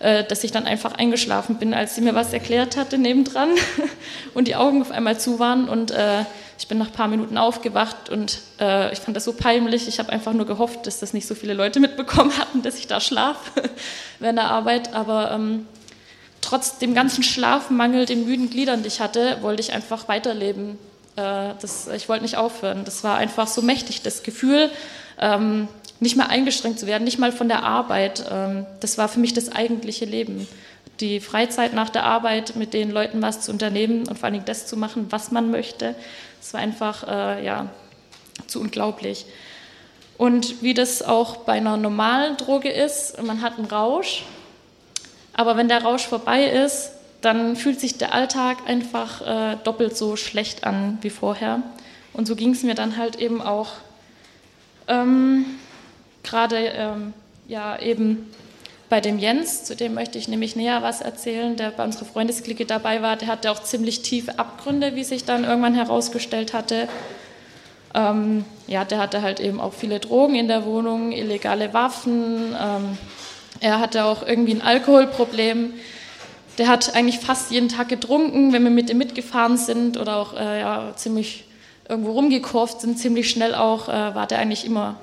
äh, 0.00 0.24
dass 0.24 0.44
ich 0.44 0.52
dann 0.52 0.66
einfach 0.66 0.94
eingeschlafen 0.94 1.56
bin, 1.56 1.74
als 1.74 1.94
sie 1.94 2.00
mir 2.00 2.14
was 2.14 2.32
erklärt 2.32 2.76
hatte 2.76 2.98
nebendran 2.98 3.50
und 4.34 4.48
die 4.48 4.56
Augen 4.56 4.82
auf 4.82 4.90
einmal 4.90 5.18
zu 5.18 5.38
waren 5.38 5.68
und 5.68 5.90
äh, 5.90 6.24
ich 6.58 6.68
bin 6.68 6.78
nach 6.78 6.86
ein 6.86 6.92
paar 6.92 7.08
Minuten 7.08 7.36
aufgewacht 7.36 8.10
und 8.10 8.40
äh, 8.60 8.92
ich 8.92 9.00
fand 9.00 9.16
das 9.16 9.24
so 9.24 9.32
peinlich. 9.32 9.88
Ich 9.88 9.98
habe 9.98 10.10
einfach 10.12 10.32
nur 10.32 10.46
gehofft, 10.46 10.86
dass 10.86 11.00
das 11.00 11.12
nicht 11.12 11.26
so 11.26 11.34
viele 11.34 11.54
Leute 11.54 11.80
mitbekommen 11.80 12.32
hatten, 12.38 12.62
dass 12.62 12.78
ich 12.78 12.86
da 12.86 13.00
schlafe 13.00 13.62
während 14.20 14.38
der 14.38 14.50
Arbeit. 14.50 14.94
Aber 14.94 15.32
ähm, 15.32 15.66
trotz 16.40 16.78
dem 16.78 16.94
ganzen 16.94 17.22
Schlafmangel, 17.22 18.06
den 18.06 18.24
müden 18.24 18.50
Gliedern, 18.50 18.82
die 18.82 18.88
ich 18.88 19.00
hatte, 19.00 19.38
wollte 19.40 19.62
ich 19.62 19.72
einfach 19.72 20.06
weiterleben. 20.08 20.78
Äh, 21.16 21.54
das, 21.60 21.88
ich 21.88 22.08
wollte 22.08 22.22
nicht 22.22 22.36
aufhören. 22.36 22.84
Das 22.84 23.02
war 23.02 23.16
einfach 23.16 23.48
so 23.48 23.62
mächtig, 23.62 24.02
das 24.02 24.22
Gefühl, 24.22 24.70
ähm, 25.20 25.68
nicht 26.00 26.16
mehr 26.16 26.28
eingeschränkt 26.28 26.78
zu 26.78 26.86
werden, 26.86 27.04
nicht 27.04 27.18
mal 27.18 27.32
von 27.32 27.48
der 27.48 27.62
Arbeit. 27.62 28.24
Ähm, 28.30 28.66
das 28.80 28.98
war 28.98 29.08
für 29.08 29.20
mich 29.20 29.32
das 29.32 29.50
eigentliche 29.50 30.04
Leben. 30.04 30.46
Die 31.00 31.20
Freizeit 31.20 31.74
nach 31.74 31.90
der 31.90 32.04
Arbeit, 32.04 32.56
mit 32.56 32.72
den 32.72 32.90
Leuten 32.90 33.20
was 33.22 33.40
zu 33.40 33.50
unternehmen 33.50 34.06
und 34.06 34.16
vor 34.16 34.24
allen 34.24 34.34
Dingen 34.34 34.44
das 34.44 34.66
zu 34.66 34.76
machen, 34.76 35.06
was 35.10 35.32
man 35.32 35.50
möchte, 35.50 35.94
das 36.40 36.54
war 36.54 36.60
einfach 36.60 37.08
äh, 37.08 37.44
ja, 37.44 37.68
zu 38.46 38.60
unglaublich. 38.60 39.26
Und 40.16 40.62
wie 40.62 40.74
das 40.74 41.02
auch 41.02 41.38
bei 41.38 41.54
einer 41.54 41.76
normalen 41.76 42.36
Droge 42.36 42.70
ist, 42.70 43.20
man 43.22 43.42
hat 43.42 43.58
einen 43.58 43.66
Rausch, 43.66 44.22
aber 45.32 45.56
wenn 45.56 45.68
der 45.68 45.82
Rausch 45.82 46.06
vorbei 46.06 46.44
ist, 46.44 46.92
dann 47.20 47.56
fühlt 47.56 47.80
sich 47.80 47.98
der 47.98 48.14
Alltag 48.14 48.58
einfach 48.66 49.20
äh, 49.22 49.56
doppelt 49.64 49.96
so 49.96 50.16
schlecht 50.16 50.64
an 50.64 50.98
wie 51.00 51.10
vorher. 51.10 51.62
Und 52.12 52.26
so 52.26 52.36
ging 52.36 52.52
es 52.52 52.62
mir 52.62 52.74
dann 52.74 52.96
halt 52.96 53.16
eben 53.16 53.42
auch. 53.42 53.72
Ähm, 54.88 55.46
Gerade 56.22 56.56
ähm, 56.56 57.12
ja 57.46 57.78
eben 57.78 58.30
bei 58.88 59.00
dem 59.00 59.18
Jens, 59.18 59.64
zu 59.64 59.74
dem 59.76 59.94
möchte 59.94 60.18
ich 60.18 60.28
nämlich 60.28 60.56
näher 60.56 60.82
was 60.82 61.00
erzählen, 61.00 61.56
der 61.56 61.70
bei 61.70 61.84
unserer 61.84 62.04
Freundesklicke 62.04 62.64
dabei 62.64 63.02
war, 63.02 63.16
der 63.16 63.28
hatte 63.28 63.50
auch 63.50 63.62
ziemlich 63.62 64.02
tiefe 64.02 64.38
Abgründe, 64.38 64.94
wie 64.94 65.04
sich 65.04 65.24
dann 65.24 65.44
irgendwann 65.44 65.74
herausgestellt 65.74 66.52
hatte. 66.52 66.88
Ähm, 67.94 68.44
ja, 68.66 68.84
der 68.84 68.98
hatte 68.98 69.22
halt 69.22 69.40
eben 69.40 69.60
auch 69.60 69.72
viele 69.72 70.00
Drogen 70.00 70.34
in 70.34 70.48
der 70.48 70.64
Wohnung, 70.64 71.12
illegale 71.12 71.72
Waffen. 71.74 72.54
Ähm, 72.60 72.98
er 73.60 73.80
hatte 73.80 74.04
auch 74.04 74.26
irgendwie 74.26 74.54
ein 74.54 74.62
Alkoholproblem. 74.62 75.74
Der 76.58 76.68
hat 76.68 76.94
eigentlich 76.94 77.18
fast 77.18 77.50
jeden 77.50 77.68
Tag 77.68 77.88
getrunken, 77.88 78.52
wenn 78.52 78.62
wir 78.62 78.70
mit 78.70 78.90
ihm 78.90 78.98
mitgefahren 78.98 79.56
sind 79.56 79.96
oder 79.96 80.16
auch 80.16 80.34
äh, 80.34 80.60
ja, 80.60 80.92
ziemlich 80.96 81.44
irgendwo 81.88 82.12
rumgekurft 82.12 82.80
sind, 82.80 82.98
ziemlich 82.98 83.30
schnell 83.30 83.54
auch, 83.54 83.88
äh, 83.88 84.14
war 84.14 84.26
der 84.26 84.38
eigentlich 84.38 84.64
immer 84.64 84.96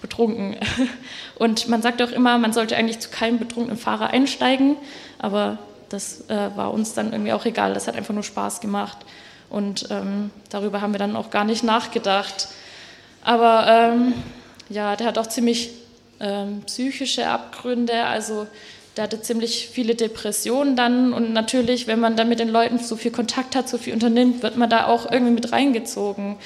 betrunken. 0.00 0.56
Und 1.38 1.68
man 1.68 1.82
sagt 1.82 2.00
auch 2.02 2.10
immer, 2.10 2.38
man 2.38 2.52
sollte 2.52 2.76
eigentlich 2.76 3.00
zu 3.00 3.10
keinem 3.10 3.38
betrunkenen 3.38 3.78
Fahrer 3.78 4.10
einsteigen, 4.10 4.76
aber 5.18 5.58
das 5.88 6.28
äh, 6.28 6.50
war 6.54 6.72
uns 6.72 6.94
dann 6.94 7.12
irgendwie 7.12 7.32
auch 7.32 7.44
egal, 7.44 7.74
das 7.74 7.88
hat 7.88 7.96
einfach 7.96 8.14
nur 8.14 8.22
Spaß 8.22 8.60
gemacht. 8.60 8.98
Und 9.50 9.88
ähm, 9.90 10.30
darüber 10.50 10.80
haben 10.80 10.92
wir 10.92 10.98
dann 10.98 11.16
auch 11.16 11.30
gar 11.30 11.44
nicht 11.44 11.64
nachgedacht. 11.64 12.48
Aber 13.24 13.66
ähm, 13.66 14.12
ja, 14.68 14.94
der 14.94 15.06
hat 15.06 15.18
auch 15.18 15.26
ziemlich 15.26 15.70
ähm, 16.20 16.62
psychische 16.66 17.26
Abgründe, 17.26 18.04
also 18.04 18.46
der 18.98 19.04
hatte 19.04 19.22
ziemlich 19.22 19.68
viele 19.72 19.94
Depressionen 19.94 20.74
dann 20.74 21.12
und 21.12 21.32
natürlich, 21.32 21.86
wenn 21.86 22.00
man 22.00 22.16
dann 22.16 22.28
mit 22.28 22.40
den 22.40 22.48
Leuten 22.48 22.78
so 22.78 22.96
viel 22.96 23.12
Kontakt 23.12 23.54
hat, 23.54 23.68
so 23.68 23.78
viel 23.78 23.94
unternimmt, 23.94 24.42
wird 24.42 24.56
man 24.56 24.68
da 24.68 24.86
auch 24.86 25.10
irgendwie 25.10 25.32
mit 25.32 25.52
reingezogen. 25.52 26.36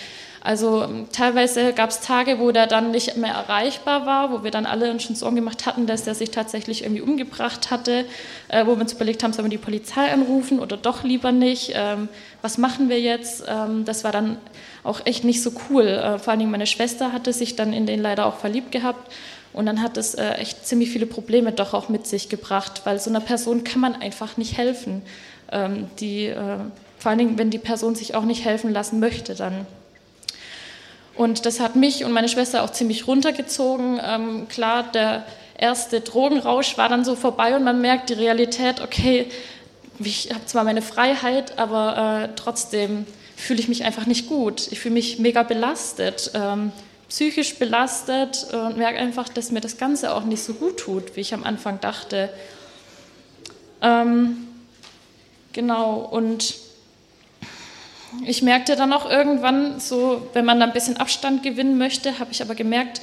Also 0.44 0.82
ähm, 0.82 1.06
teilweise 1.12 1.72
gab 1.72 1.90
es 1.90 2.00
Tage, 2.00 2.40
wo 2.40 2.50
der 2.50 2.66
dann 2.66 2.90
nicht 2.90 3.16
mehr 3.16 3.32
erreichbar 3.32 4.06
war, 4.06 4.32
wo 4.32 4.44
wir 4.44 4.50
dann 4.50 4.66
alle 4.66 4.90
uns 4.90 5.04
schon 5.04 5.14
Sorgen 5.14 5.36
gemacht 5.36 5.66
hatten, 5.66 5.86
dass 5.86 6.02
der 6.02 6.14
sich 6.14 6.30
tatsächlich 6.30 6.82
irgendwie 6.82 7.00
umgebracht 7.00 7.70
hatte, 7.70 8.04
äh, 8.48 8.66
wo 8.66 8.74
wir 8.74 8.82
uns 8.82 8.92
überlegt 8.92 9.22
haben, 9.22 9.32
sollen 9.32 9.46
wir 9.46 9.56
die 9.56 9.64
Polizei 9.64 10.12
anrufen 10.12 10.58
oder 10.58 10.76
doch 10.76 11.04
lieber 11.04 11.32
nicht, 11.32 11.72
ähm, 11.74 12.08
was 12.42 12.58
machen 12.58 12.88
wir 12.88 13.00
jetzt? 13.00 13.44
Ähm, 13.48 13.84
das 13.84 14.04
war 14.04 14.10
dann 14.12 14.36
auch 14.82 15.06
echt 15.06 15.24
nicht 15.24 15.42
so 15.42 15.52
cool. 15.70 15.86
Äh, 15.86 16.18
vor 16.18 16.32
allen 16.32 16.40
Dingen 16.40 16.50
meine 16.50 16.66
Schwester 16.66 17.12
hatte 17.12 17.32
sich 17.32 17.54
dann 17.54 17.72
in 17.72 17.86
den 17.86 18.02
leider 18.02 18.26
auch 18.26 18.36
verliebt 18.36 18.72
gehabt 18.72 19.10
und 19.52 19.66
dann 19.66 19.82
hat 19.82 19.96
es 19.96 20.14
äh, 20.14 20.32
echt 20.34 20.66
ziemlich 20.66 20.90
viele 20.90 21.06
Probleme 21.06 21.52
doch 21.52 21.74
auch 21.74 21.88
mit 21.88 22.06
sich 22.06 22.28
gebracht, 22.28 22.82
weil 22.84 22.98
so 22.98 23.10
einer 23.10 23.20
Person 23.20 23.64
kann 23.64 23.80
man 23.80 23.94
einfach 23.94 24.36
nicht 24.36 24.56
helfen. 24.56 25.02
Ähm, 25.50 25.88
die, 26.00 26.26
äh, 26.26 26.58
vor 26.98 27.10
allen 27.10 27.18
Dingen, 27.18 27.38
wenn 27.38 27.50
die 27.50 27.58
Person 27.58 27.94
sich 27.94 28.14
auch 28.14 28.24
nicht 28.24 28.44
helfen 28.44 28.72
lassen 28.72 29.00
möchte, 29.00 29.34
dann. 29.34 29.66
Und 31.14 31.44
das 31.44 31.60
hat 31.60 31.76
mich 31.76 32.04
und 32.04 32.12
meine 32.12 32.28
Schwester 32.28 32.62
auch 32.62 32.70
ziemlich 32.70 33.06
runtergezogen. 33.06 34.00
Ähm, 34.02 34.48
klar, 34.48 34.84
der 34.94 35.26
erste 35.58 36.00
Drogenrausch 36.00 36.78
war 36.78 36.88
dann 36.88 37.04
so 37.04 37.14
vorbei 37.14 37.54
und 37.54 37.64
man 37.64 37.82
merkt 37.82 38.08
die 38.08 38.14
Realität, 38.14 38.80
okay, 38.80 39.26
ich 39.98 40.30
habe 40.32 40.46
zwar 40.46 40.64
meine 40.64 40.80
Freiheit, 40.80 41.58
aber 41.58 42.24
äh, 42.24 42.28
trotzdem 42.36 43.06
fühle 43.36 43.60
ich 43.60 43.68
mich 43.68 43.84
einfach 43.84 44.06
nicht 44.06 44.28
gut. 44.28 44.72
Ich 44.72 44.80
fühle 44.80 44.94
mich 44.94 45.18
mega 45.18 45.42
belastet, 45.42 46.30
ähm, 46.34 46.72
psychisch 47.12 47.56
belastet 47.56 48.46
und 48.54 48.78
merke 48.78 48.98
einfach, 48.98 49.28
dass 49.28 49.50
mir 49.50 49.60
das 49.60 49.76
Ganze 49.76 50.14
auch 50.14 50.24
nicht 50.24 50.42
so 50.42 50.54
gut 50.54 50.78
tut, 50.78 51.14
wie 51.14 51.20
ich 51.20 51.34
am 51.34 51.44
Anfang 51.44 51.78
dachte. 51.78 52.30
Ähm, 53.82 54.48
genau, 55.52 55.96
und 55.96 56.54
ich 58.24 58.40
merkte 58.40 58.76
dann 58.76 58.94
auch 58.94 59.10
irgendwann, 59.10 59.78
so, 59.78 60.26
wenn 60.32 60.46
man 60.46 60.58
da 60.58 60.64
ein 60.64 60.72
bisschen 60.72 60.96
Abstand 60.96 61.42
gewinnen 61.42 61.76
möchte, 61.76 62.18
habe 62.18 62.32
ich 62.32 62.40
aber 62.40 62.54
gemerkt, 62.54 63.02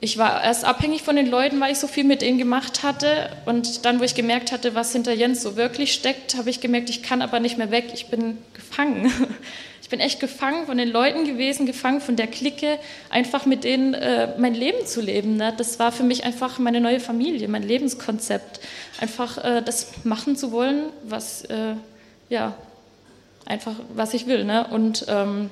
ich 0.00 0.16
war 0.16 0.42
erst 0.42 0.64
abhängig 0.64 1.02
von 1.02 1.16
den 1.16 1.26
Leuten, 1.26 1.60
weil 1.60 1.72
ich 1.72 1.78
so 1.78 1.86
viel 1.86 2.04
mit 2.04 2.22
ihnen 2.22 2.38
gemacht 2.38 2.82
hatte. 2.82 3.28
Und 3.44 3.84
dann, 3.84 4.00
wo 4.00 4.04
ich 4.04 4.14
gemerkt 4.14 4.50
hatte, 4.50 4.74
was 4.74 4.92
hinter 4.92 5.12
Jens 5.12 5.42
so 5.42 5.56
wirklich 5.56 5.92
steckt, 5.92 6.36
habe 6.36 6.48
ich 6.48 6.60
gemerkt, 6.62 6.88
ich 6.88 7.02
kann 7.02 7.20
aber 7.20 7.38
nicht 7.38 7.58
mehr 7.58 7.70
weg. 7.70 7.90
Ich 7.92 8.06
bin 8.06 8.38
gefangen. 8.54 9.12
Ich 9.84 9.90
bin 9.90 10.00
echt 10.00 10.18
gefangen 10.18 10.64
von 10.64 10.78
den 10.78 10.88
Leuten 10.88 11.26
gewesen, 11.26 11.66
gefangen 11.66 12.00
von 12.00 12.16
der 12.16 12.26
Clique, 12.26 12.78
einfach 13.10 13.44
mit 13.44 13.64
denen 13.64 13.92
äh, 13.92 14.28
mein 14.38 14.54
Leben 14.54 14.86
zu 14.86 15.02
leben. 15.02 15.36
Ne? 15.36 15.52
Das 15.58 15.78
war 15.78 15.92
für 15.92 16.04
mich 16.04 16.24
einfach 16.24 16.58
meine 16.58 16.80
neue 16.80 17.00
Familie, 17.00 17.48
mein 17.48 17.62
Lebenskonzept. 17.62 18.60
Einfach 18.98 19.44
äh, 19.44 19.60
das 19.62 19.88
machen 20.02 20.36
zu 20.36 20.52
wollen, 20.52 20.84
was 21.02 21.44
äh, 21.44 21.74
ja 22.30 22.54
einfach 23.44 23.74
was 23.94 24.14
ich 24.14 24.26
will. 24.26 24.44
Ne? 24.44 24.66
Und 24.68 25.04
ähm, 25.06 25.50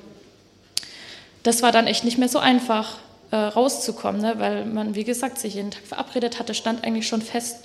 das 1.43 1.61
war 1.61 1.71
dann 1.71 1.85
echt 1.85 2.03
nicht 2.03 2.17
mehr 2.17 2.27
so 2.27 2.39
einfach 2.39 2.97
äh, 3.29 3.35
rauszukommen, 3.35 4.19
ne? 4.19 4.33
weil 4.39 4.65
man, 4.65 4.95
wie 4.95 5.03
gesagt, 5.03 5.37
sich 5.37 5.53
jeden 5.53 5.69
Tag 5.69 5.83
verabredet 5.83 6.39
hatte, 6.39 6.55
stand 6.55 6.83
eigentlich 6.83 7.07
schon 7.07 7.21
fest. 7.21 7.57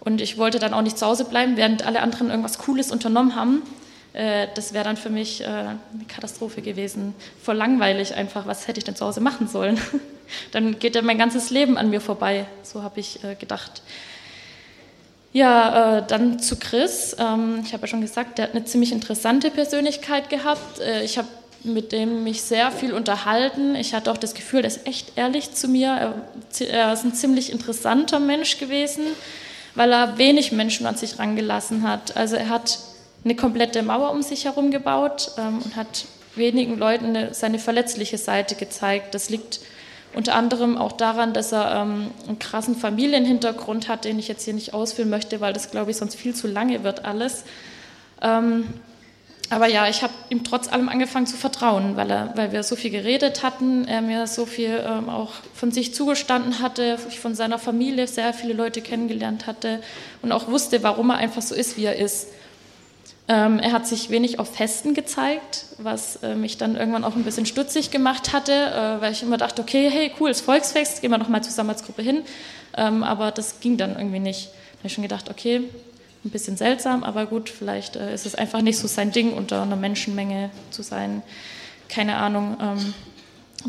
Und 0.00 0.22
ich 0.22 0.38
wollte 0.38 0.60
dann 0.60 0.72
auch 0.72 0.80
nicht 0.80 0.96
zu 0.96 1.04
Hause 1.04 1.26
bleiben, 1.26 1.58
während 1.58 1.84
alle 1.84 2.00
anderen 2.00 2.30
irgendwas 2.30 2.56
Cooles 2.56 2.90
unternommen 2.90 3.36
haben. 3.36 3.60
Äh, 4.16 4.48
das 4.54 4.72
wäre 4.72 4.84
dann 4.84 4.96
für 4.96 5.10
mich 5.10 5.42
äh, 5.42 5.44
eine 5.44 5.78
Katastrophe 6.08 6.62
gewesen. 6.62 7.14
Voll 7.42 7.56
langweilig 7.56 8.14
einfach. 8.14 8.46
Was 8.46 8.66
hätte 8.66 8.78
ich 8.78 8.84
denn 8.84 8.96
zu 8.96 9.04
Hause 9.04 9.20
machen 9.20 9.46
sollen? 9.46 9.78
dann 10.52 10.78
geht 10.78 10.94
ja 10.94 11.02
mein 11.02 11.18
ganzes 11.18 11.50
Leben 11.50 11.76
an 11.76 11.90
mir 11.90 12.00
vorbei. 12.00 12.46
So 12.62 12.82
habe 12.82 12.98
ich 12.98 13.22
äh, 13.22 13.34
gedacht. 13.34 13.82
Ja, 15.34 15.98
äh, 15.98 16.06
dann 16.06 16.38
zu 16.38 16.56
Chris. 16.56 17.14
Ähm, 17.18 17.60
ich 17.62 17.74
habe 17.74 17.82
ja 17.82 17.88
schon 17.88 18.00
gesagt, 18.00 18.38
der 18.38 18.46
hat 18.46 18.54
eine 18.54 18.64
ziemlich 18.64 18.90
interessante 18.90 19.50
Persönlichkeit 19.50 20.30
gehabt. 20.30 20.80
Äh, 20.80 21.04
ich 21.04 21.18
habe 21.18 21.28
mit 21.62 21.92
dem 21.92 22.24
mich 22.24 22.40
sehr 22.40 22.70
viel 22.70 22.94
unterhalten. 22.94 23.74
Ich 23.74 23.92
hatte 23.92 24.10
auch 24.10 24.16
das 24.16 24.32
Gefühl, 24.32 24.62
der 24.62 24.70
ist 24.70 24.86
echt 24.86 25.12
ehrlich 25.16 25.52
zu 25.52 25.68
mir. 25.68 25.88
Er, 25.88 26.14
er 26.66 26.92
ist 26.94 27.04
ein 27.04 27.12
ziemlich 27.12 27.52
interessanter 27.52 28.18
Mensch 28.18 28.56
gewesen, 28.56 29.04
weil 29.74 29.92
er 29.92 30.16
wenig 30.16 30.52
Menschen 30.52 30.86
an 30.86 30.96
sich 30.96 31.18
rangelassen 31.18 31.82
hat. 31.82 32.16
Also 32.16 32.36
er 32.36 32.48
hat 32.48 32.78
eine 33.26 33.34
komplette 33.34 33.82
Mauer 33.82 34.12
um 34.12 34.22
sich 34.22 34.44
herum 34.44 34.70
gebaut 34.70 35.32
ähm, 35.36 35.58
und 35.62 35.74
hat 35.74 36.04
wenigen 36.36 36.78
Leuten 36.78 37.06
eine, 37.06 37.34
seine 37.34 37.58
verletzliche 37.58 38.18
Seite 38.18 38.54
gezeigt. 38.54 39.14
Das 39.16 39.30
liegt 39.30 39.58
unter 40.14 40.36
anderem 40.36 40.78
auch 40.78 40.92
daran, 40.92 41.32
dass 41.32 41.50
er 41.50 41.82
ähm, 41.82 42.12
einen 42.28 42.38
krassen 42.38 42.76
Familienhintergrund 42.76 43.88
hat, 43.88 44.04
den 44.04 44.20
ich 44.20 44.28
jetzt 44.28 44.44
hier 44.44 44.54
nicht 44.54 44.74
ausführen 44.74 45.10
möchte, 45.10 45.40
weil 45.40 45.52
das, 45.52 45.72
glaube 45.72 45.90
ich, 45.90 45.96
sonst 45.96 46.14
viel 46.14 46.36
zu 46.36 46.46
lange 46.46 46.84
wird 46.84 47.04
alles. 47.04 47.42
Ähm, 48.22 48.68
aber 49.50 49.66
ja, 49.66 49.88
ich 49.88 50.02
habe 50.02 50.12
ihm 50.30 50.44
trotz 50.44 50.68
allem 50.72 50.88
angefangen 50.88 51.26
zu 51.26 51.36
vertrauen, 51.36 51.96
weil, 51.96 52.10
er, 52.10 52.32
weil 52.36 52.52
wir 52.52 52.62
so 52.62 52.76
viel 52.76 52.90
geredet 52.90 53.42
hatten, 53.42 53.88
er 53.88 54.02
mir 54.02 54.28
so 54.28 54.46
viel 54.46 54.82
ähm, 54.86 55.08
auch 55.08 55.32
von 55.52 55.72
sich 55.72 55.94
zugestanden 55.94 56.60
hatte, 56.60 56.96
ich 57.08 57.18
von 57.18 57.34
seiner 57.34 57.58
Familie 57.58 58.06
sehr 58.06 58.32
viele 58.32 58.54
Leute 58.54 58.82
kennengelernt 58.82 59.46
hatte 59.48 59.80
und 60.22 60.30
auch 60.30 60.46
wusste, 60.46 60.84
warum 60.84 61.10
er 61.10 61.16
einfach 61.16 61.42
so 61.42 61.56
ist, 61.56 61.76
wie 61.76 61.86
er 61.86 61.96
ist. 61.96 62.28
Ähm, 63.28 63.58
er 63.58 63.72
hat 63.72 63.88
sich 63.88 64.10
wenig 64.10 64.38
auf 64.38 64.54
Festen 64.54 64.94
gezeigt, 64.94 65.66
was 65.78 66.16
äh, 66.22 66.36
mich 66.36 66.58
dann 66.58 66.76
irgendwann 66.76 67.02
auch 67.02 67.16
ein 67.16 67.24
bisschen 67.24 67.44
stutzig 67.44 67.90
gemacht 67.90 68.32
hatte, 68.32 68.52
äh, 68.52 69.00
weil 69.00 69.12
ich 69.12 69.22
immer 69.22 69.36
dachte, 69.36 69.62
okay, 69.62 69.90
hey, 69.90 70.12
cool, 70.20 70.28
das 70.28 70.40
Volksfest, 70.40 71.02
gehen 71.02 71.10
wir 71.10 71.18
noch 71.18 71.28
mal 71.28 71.42
zusammen 71.42 71.70
als 71.70 71.82
Gruppe 71.82 72.02
hin. 72.02 72.22
Ähm, 72.76 73.02
aber 73.02 73.32
das 73.32 73.58
ging 73.58 73.76
dann 73.76 73.96
irgendwie 73.96 74.20
nicht. 74.20 74.46
Da 74.46 74.78
habe 74.78 74.86
ich 74.86 74.92
schon 74.92 75.02
gedacht, 75.02 75.28
okay, 75.28 75.62
ein 76.24 76.30
bisschen 76.30 76.56
seltsam, 76.56 77.02
aber 77.02 77.26
gut, 77.26 77.48
vielleicht 77.48 77.96
äh, 77.96 78.14
ist 78.14 78.26
es 78.26 78.36
einfach 78.36 78.62
nicht 78.62 78.78
so 78.78 78.86
sein 78.86 79.10
Ding, 79.10 79.32
unter 79.32 79.62
einer 79.62 79.76
Menschenmenge 79.76 80.50
zu 80.70 80.82
sein. 80.82 81.22
Keine 81.88 82.16
Ahnung. 82.16 82.56
Ähm, 82.60 82.94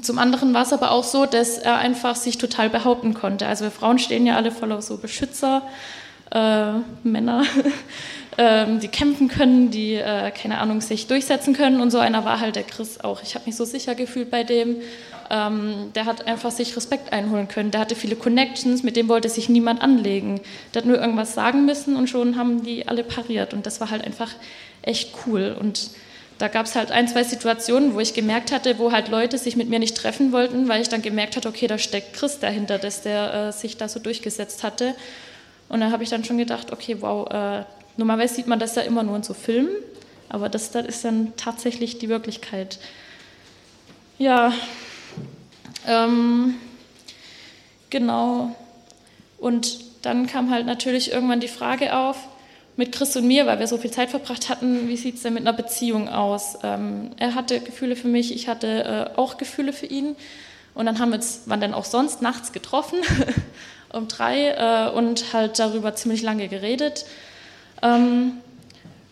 zum 0.02 0.20
anderen 0.20 0.54
war 0.54 0.64
es 0.64 0.74
aber 0.74 0.92
auch 0.92 1.04
so, 1.04 1.26
dass 1.26 1.58
er 1.58 1.78
einfach 1.78 2.16
sich 2.16 2.38
total 2.38 2.70
behaupten 2.70 3.16
konnte. 3.16 3.48
Also 3.48 3.64
wir 3.64 3.72
Frauen 3.72 3.98
stehen 3.98 4.28
ja 4.28 4.36
alle 4.36 4.52
voll 4.52 4.72
auf 4.72 4.84
so 4.84 4.98
Beschützer, 4.98 5.64
äh, 6.32 6.74
Männer. 7.04 7.44
ähm, 8.38 8.80
die 8.80 8.88
kämpfen 8.88 9.28
können, 9.30 9.72
die, 9.72 9.96
äh, 9.96 10.32
keine 10.32 10.60
Ahnung, 10.60 10.82
sich 10.82 11.08
durchsetzen 11.08 11.54
können. 11.54 11.82
Und 11.82 11.90
so 11.92 11.98
einer 11.98 12.24
war 12.24 12.40
halt 12.40 12.56
der 12.56 12.64
Chris 12.64 13.00
auch. 13.00 13.24
Ich 13.24 13.36
habe 13.36 13.46
mich 13.46 13.56
so 13.56 13.66
sicher 13.66 13.96
gefühlt 13.96 14.30
bei 14.30 14.44
dem. 14.44 14.78
Ähm, 15.30 15.92
der 15.96 16.06
hat 16.06 16.28
einfach 16.28 16.52
sich 16.52 16.76
Respekt 16.78 17.12
einholen 17.12 17.48
können. 17.48 17.72
Der 17.72 17.82
hatte 17.82 17.96
viele 17.96 18.16
Connections, 18.16 18.84
mit 18.84 18.96
dem 18.96 19.10
wollte 19.10 19.28
sich 19.28 19.50
niemand 19.50 19.82
anlegen. 19.82 20.40
Der 20.74 20.84
hat 20.84 20.88
nur 20.88 21.00
irgendwas 21.00 21.34
sagen 21.34 21.66
müssen 21.66 21.96
und 21.96 22.10
schon 22.10 22.38
haben 22.38 22.64
die 22.64 22.88
alle 22.88 23.04
pariert. 23.04 23.54
Und 23.54 23.66
das 23.66 23.82
war 23.82 23.90
halt 23.90 24.06
einfach 24.06 24.32
echt 24.84 25.14
cool. 25.26 25.56
Und 25.60 25.90
da 26.38 26.48
gab 26.48 26.68
es 26.68 26.76
halt 26.76 26.92
ein, 26.92 27.08
zwei 27.08 27.24
Situationen, 27.24 27.96
wo 27.96 28.00
ich 28.00 28.14
gemerkt 28.14 28.52
hatte, 28.52 28.78
wo 28.78 28.92
halt 28.92 29.10
Leute 29.10 29.40
sich 29.40 29.56
mit 29.56 29.70
mir 29.70 29.80
nicht 29.80 29.98
treffen 29.98 30.32
wollten, 30.32 30.68
weil 30.68 30.82
ich 30.82 30.90
dann 30.90 31.02
gemerkt 31.02 31.36
hatte, 31.36 31.50
okay, 31.50 31.66
da 31.66 31.80
steckt 31.80 32.14
Chris 32.14 32.40
dahinter, 32.40 32.78
dass 32.78 33.02
der 33.02 33.34
äh, 33.34 33.52
sich 33.52 33.78
da 33.78 33.90
so 33.90 34.00
durchgesetzt 34.00 34.64
hatte. 34.64 34.94
Und 35.70 35.82
da 35.82 35.92
habe 35.92 36.04
ich 36.04 36.10
dann 36.10 36.24
schon 36.24 36.38
gedacht, 36.38 36.72
okay, 36.72 36.98
wow, 37.00 37.28
äh, 37.30 37.64
Normalerweise 37.98 38.36
sieht 38.36 38.48
man 38.48 38.60
das 38.60 38.76
ja 38.76 38.84
immer 38.84 39.04
nur 39.04 39.16
in 39.16 39.24
so 39.24 39.34
Filmen, 39.34 39.76
aber 40.30 40.50
das, 40.50 40.72
das 40.72 40.86
ist 40.86 41.06
dann 41.06 41.34
tatsächlich 41.36 41.98
die 41.98 42.10
Wirklichkeit. 42.10 42.80
Ja, 44.18 44.54
ähm, 45.88 46.56
genau. 47.90 48.56
Und 49.38 49.80
dann 50.02 50.28
kam 50.28 50.52
halt 50.52 50.66
natürlich 50.66 51.12
irgendwann 51.12 51.40
die 51.40 51.48
Frage 51.48 51.96
auf, 51.96 52.18
mit 52.78 52.92
Chris 52.92 53.16
und 53.18 53.28
mir, 53.28 53.48
weil 53.48 53.60
wir 53.60 53.68
so 53.68 53.78
viel 53.78 53.90
Zeit 53.90 54.12
verbracht 54.12 54.50
hatten, 54.50 54.88
wie 54.88 54.98
sieht 54.98 55.16
es 55.16 55.24
denn 55.24 55.34
mit 55.34 55.42
einer 55.42 55.54
Beziehung 55.54 56.10
aus? 56.10 56.60
Ähm, 56.64 57.10
er 57.18 57.34
hatte 57.34 57.60
Gefühle 57.60 57.96
für 57.96 58.08
mich, 58.08 58.34
ich 58.34 58.48
hatte 58.48 59.12
äh, 59.16 59.18
auch 59.18 59.38
Gefühle 59.38 59.74
für 59.74 59.88
ihn. 59.88 60.16
Und 60.76 60.86
dann 60.86 61.00
haben 61.00 61.10
wir 61.10 61.16
uns, 61.16 61.42
wann 61.48 61.60
denn 61.60 61.74
auch 61.74 61.86
sonst, 61.86 62.22
nachts 62.22 62.52
getroffen, 62.52 63.00
um 63.92 64.08
drei, 64.08 64.50
äh, 64.52 64.92
und 64.92 65.34
halt 65.34 65.58
darüber 65.58 65.96
ziemlich 65.96 66.22
lange 66.22 66.48
geredet. 66.48 67.06
Ähm, 67.82 68.34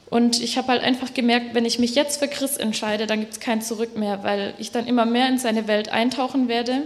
und 0.09 0.41
ich 0.41 0.57
habe 0.57 0.69
halt 0.69 0.83
einfach 0.83 1.13
gemerkt, 1.13 1.55
wenn 1.55 1.65
ich 1.65 1.79
mich 1.79 1.95
jetzt 1.95 2.19
für 2.19 2.27
Chris 2.27 2.57
entscheide, 2.57 3.07
dann 3.07 3.19
gibt 3.19 3.33
es 3.33 3.39
kein 3.39 3.61
Zurück 3.61 3.97
mehr, 3.97 4.23
weil 4.23 4.53
ich 4.59 4.71
dann 4.71 4.87
immer 4.87 5.05
mehr 5.05 5.27
in 5.27 5.37
seine 5.37 5.67
Welt 5.67 5.89
eintauchen 5.89 6.47
werde 6.47 6.83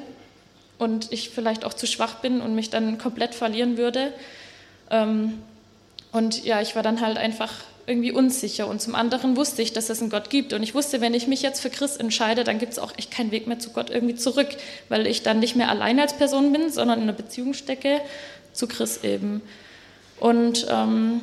und 0.78 1.12
ich 1.12 1.30
vielleicht 1.30 1.66
auch 1.66 1.74
zu 1.74 1.86
schwach 1.86 2.16
bin 2.16 2.42
und 2.42 2.56
mich 2.56 2.70
dann 2.70 2.98
komplett 2.98 3.36
verlieren 3.36 3.78
würde. 3.78 4.14
Ähm, 4.90 5.40
und 6.12 6.44
ja, 6.44 6.62
ich 6.62 6.76
war 6.76 6.82
dann 6.82 7.02
halt 7.02 7.18
einfach 7.18 7.52
irgendwie 7.86 8.12
unsicher. 8.12 8.68
Und 8.68 8.82
zum 8.82 8.96
anderen 8.96 9.36
wusste 9.36 9.62
ich, 9.62 9.74
dass 9.74 9.90
es 9.90 10.00
einen 10.00 10.10
Gott 10.10 10.30
gibt. 10.30 10.54
Und 10.54 10.64
ich 10.64 10.74
wusste, 10.74 11.02
wenn 11.02 11.14
ich 11.14 11.28
mich 11.28 11.42
jetzt 11.42 11.60
für 11.60 11.70
Christ 11.70 12.00
entscheide, 12.00 12.44
dann 12.44 12.60
gibt 12.60 12.74
es 12.74 12.80
auch 12.80 12.94
echt 12.98 13.12
keinen 13.12 13.32
Weg 13.32 13.48
mehr 13.48 13.60
zu 13.60 13.72
Gott 13.72 13.90
irgendwie 13.90 14.16
zurück, 14.16 14.50
weil 14.88 15.08
ich 15.08 15.24
dann 15.24 15.40
nicht 15.40 15.56
mehr 15.56 15.70
allein 15.70 16.00
als 16.00 16.14
Person 16.14 16.54
bin, 16.54 16.72
sondern 16.72 17.00
in 17.00 17.04
einer 17.04 17.14
Beziehung 17.14 17.54
stecke 17.54 18.00
zu 18.54 18.68
Christ 18.68 19.04
eben. 19.04 19.42
Und 20.20 20.68
ähm, 20.70 21.22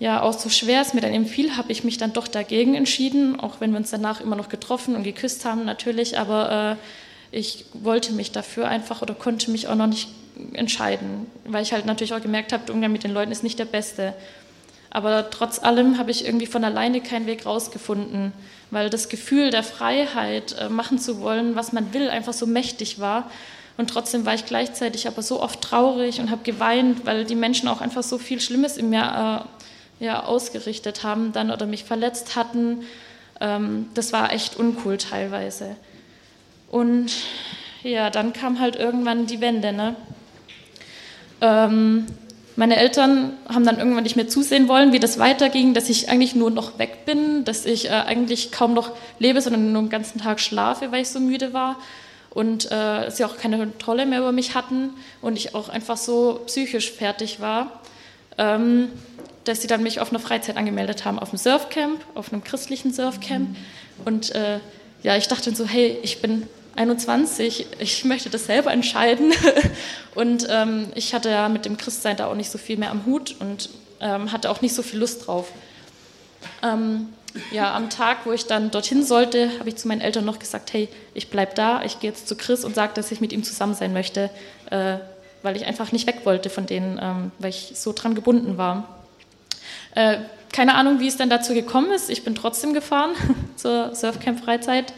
ja, 0.00 0.22
auch 0.22 0.32
so 0.32 0.48
schwer 0.48 0.80
es 0.80 0.94
mir 0.94 1.02
dann 1.02 1.12
eben 1.12 1.26
fiel, 1.26 1.58
habe 1.58 1.70
ich 1.70 1.84
mich 1.84 1.98
dann 1.98 2.14
doch 2.14 2.26
dagegen 2.26 2.74
entschieden, 2.74 3.38
auch 3.38 3.60
wenn 3.60 3.70
wir 3.70 3.76
uns 3.76 3.90
danach 3.90 4.22
immer 4.22 4.34
noch 4.34 4.48
getroffen 4.48 4.96
und 4.96 5.04
geküsst 5.04 5.44
haben 5.44 5.66
natürlich, 5.66 6.18
aber 6.18 6.78
äh, 7.32 7.36
ich 7.38 7.66
wollte 7.74 8.14
mich 8.14 8.32
dafür 8.32 8.66
einfach 8.66 9.02
oder 9.02 9.14
konnte 9.14 9.50
mich 9.50 9.68
auch 9.68 9.74
noch 9.74 9.86
nicht 9.86 10.08
entscheiden, 10.54 11.26
weil 11.44 11.62
ich 11.62 11.74
halt 11.74 11.84
natürlich 11.84 12.14
auch 12.14 12.22
gemerkt 12.22 12.54
habe, 12.54 12.64
der 12.64 12.74
Umgang 12.74 12.90
mit 12.92 13.04
den 13.04 13.12
Leuten 13.12 13.30
ist 13.30 13.42
nicht 13.42 13.58
der 13.58 13.66
beste. 13.66 14.14
Aber 14.88 15.28
trotz 15.28 15.62
allem 15.62 15.98
habe 15.98 16.10
ich 16.10 16.24
irgendwie 16.24 16.46
von 16.46 16.64
alleine 16.64 17.02
keinen 17.02 17.26
Weg 17.26 17.44
rausgefunden, 17.44 18.32
weil 18.70 18.88
das 18.88 19.10
Gefühl 19.10 19.50
der 19.50 19.62
Freiheit, 19.62 20.56
äh, 20.58 20.70
machen 20.70 20.98
zu 20.98 21.20
wollen, 21.20 21.56
was 21.56 21.74
man 21.74 21.92
will, 21.92 22.08
einfach 22.08 22.32
so 22.32 22.46
mächtig 22.46 23.00
war. 23.00 23.30
Und 23.76 23.90
trotzdem 23.90 24.24
war 24.24 24.34
ich 24.34 24.46
gleichzeitig 24.46 25.06
aber 25.06 25.20
so 25.20 25.42
oft 25.42 25.60
traurig 25.60 26.20
und 26.20 26.30
habe 26.30 26.42
geweint, 26.42 27.04
weil 27.04 27.26
die 27.26 27.34
Menschen 27.34 27.68
auch 27.68 27.82
einfach 27.82 28.02
so 28.02 28.16
viel 28.16 28.40
Schlimmes 28.40 28.78
in 28.78 28.88
mir 28.88 29.44
äh, 29.46 29.59
ja, 30.00 30.24
ausgerichtet 30.24 31.04
haben 31.04 31.32
dann 31.32 31.50
oder 31.50 31.66
mich 31.66 31.84
verletzt 31.84 32.34
hatten. 32.34 32.84
Ähm, 33.40 33.88
das 33.94 34.12
war 34.12 34.32
echt 34.32 34.56
uncool 34.56 34.96
teilweise. 34.96 35.76
Und 36.70 37.12
ja, 37.82 38.10
dann 38.10 38.32
kam 38.32 38.58
halt 38.58 38.76
irgendwann 38.76 39.26
die 39.26 39.40
Wende. 39.40 39.72
Ne? 39.72 39.94
Ähm, 41.40 42.06
meine 42.56 42.76
Eltern 42.76 43.34
haben 43.48 43.64
dann 43.64 43.78
irgendwann 43.78 44.02
nicht 44.02 44.16
mehr 44.16 44.28
zusehen 44.28 44.68
wollen, 44.68 44.92
wie 44.92 45.00
das 45.00 45.18
weiterging, 45.18 45.72
dass 45.74 45.88
ich 45.88 46.08
eigentlich 46.08 46.34
nur 46.34 46.50
noch 46.50 46.78
weg 46.78 47.06
bin, 47.06 47.44
dass 47.44 47.64
ich 47.64 47.86
äh, 47.86 47.92
eigentlich 47.92 48.52
kaum 48.52 48.74
noch 48.74 48.92
lebe, 49.18 49.40
sondern 49.40 49.72
nur 49.72 49.82
den 49.82 49.90
ganzen 49.90 50.20
Tag 50.20 50.40
schlafe, 50.40 50.92
weil 50.92 51.02
ich 51.02 51.08
so 51.08 51.20
müde 51.20 51.52
war. 51.52 51.76
Und 52.30 52.70
äh, 52.70 53.10
sie 53.10 53.24
auch 53.24 53.36
keine 53.36 53.58
Kontrolle 53.58 54.06
mehr 54.06 54.20
über 54.20 54.32
mich 54.32 54.54
hatten 54.54 54.90
und 55.20 55.36
ich 55.36 55.54
auch 55.54 55.68
einfach 55.68 55.96
so 55.96 56.42
psychisch 56.46 56.92
fertig 56.92 57.40
war, 57.40 57.80
ähm, 58.38 58.90
dass 59.44 59.62
sie 59.62 59.68
dann 59.68 59.82
mich 59.82 60.00
auf 60.00 60.10
einer 60.10 60.18
Freizeit 60.18 60.56
angemeldet 60.56 61.04
haben, 61.04 61.18
auf 61.18 61.30
einem 61.30 61.38
Surfcamp, 61.38 62.00
auf 62.14 62.32
einem 62.32 62.44
christlichen 62.44 62.92
Surfcamp. 62.92 63.56
Und 64.04 64.34
äh, 64.34 64.60
ja, 65.02 65.16
ich 65.16 65.28
dachte 65.28 65.54
so, 65.54 65.66
hey, 65.66 65.98
ich 66.02 66.20
bin 66.20 66.46
21, 66.76 67.66
ich 67.78 68.04
möchte 68.04 68.30
das 68.30 68.46
selber 68.46 68.72
entscheiden. 68.72 69.32
Und 70.14 70.46
ähm, 70.50 70.88
ich 70.94 71.14
hatte 71.14 71.30
ja 71.30 71.48
mit 71.48 71.64
dem 71.64 71.76
Christsein 71.76 72.16
da 72.16 72.26
auch 72.26 72.34
nicht 72.34 72.50
so 72.50 72.58
viel 72.58 72.76
mehr 72.76 72.90
am 72.90 73.06
Hut 73.06 73.36
und 73.38 73.70
ähm, 74.00 74.32
hatte 74.32 74.50
auch 74.50 74.60
nicht 74.60 74.74
so 74.74 74.82
viel 74.82 74.98
Lust 74.98 75.26
drauf. 75.26 75.52
Ähm, 76.62 77.10
ja, 77.52 77.74
am 77.74 77.90
Tag, 77.90 78.26
wo 78.26 78.32
ich 78.32 78.46
dann 78.46 78.70
dorthin 78.70 79.04
sollte, 79.04 79.50
habe 79.60 79.68
ich 79.68 79.76
zu 79.76 79.86
meinen 79.86 80.00
Eltern 80.00 80.24
noch 80.24 80.40
gesagt, 80.40 80.72
hey, 80.72 80.88
ich 81.14 81.28
bleibe 81.30 81.54
da, 81.54 81.82
ich 81.84 82.00
gehe 82.00 82.10
jetzt 82.10 82.26
zu 82.26 82.34
Chris 82.34 82.64
und 82.64 82.74
sage, 82.74 82.92
dass 82.94 83.12
ich 83.12 83.20
mit 83.20 83.32
ihm 83.32 83.44
zusammen 83.44 83.74
sein 83.74 83.92
möchte, 83.92 84.30
äh, 84.70 84.96
weil 85.42 85.56
ich 85.56 85.66
einfach 85.66 85.92
nicht 85.92 86.06
weg 86.08 86.20
wollte 86.24 86.50
von 86.50 86.66
denen, 86.66 86.98
ähm, 87.00 87.30
weil 87.38 87.50
ich 87.50 87.72
so 87.74 87.92
dran 87.92 88.14
gebunden 88.14 88.58
war. 88.58 88.99
Äh, 89.94 90.18
keine 90.52 90.74
Ahnung, 90.74 91.00
wie 91.00 91.06
es 91.06 91.16
dann 91.16 91.30
dazu 91.30 91.54
gekommen 91.54 91.90
ist. 91.92 92.10
Ich 92.10 92.24
bin 92.24 92.34
trotzdem 92.34 92.74
gefahren 92.74 93.12
zur 93.56 93.94
Surfcamp-Freizeit. 93.94 94.92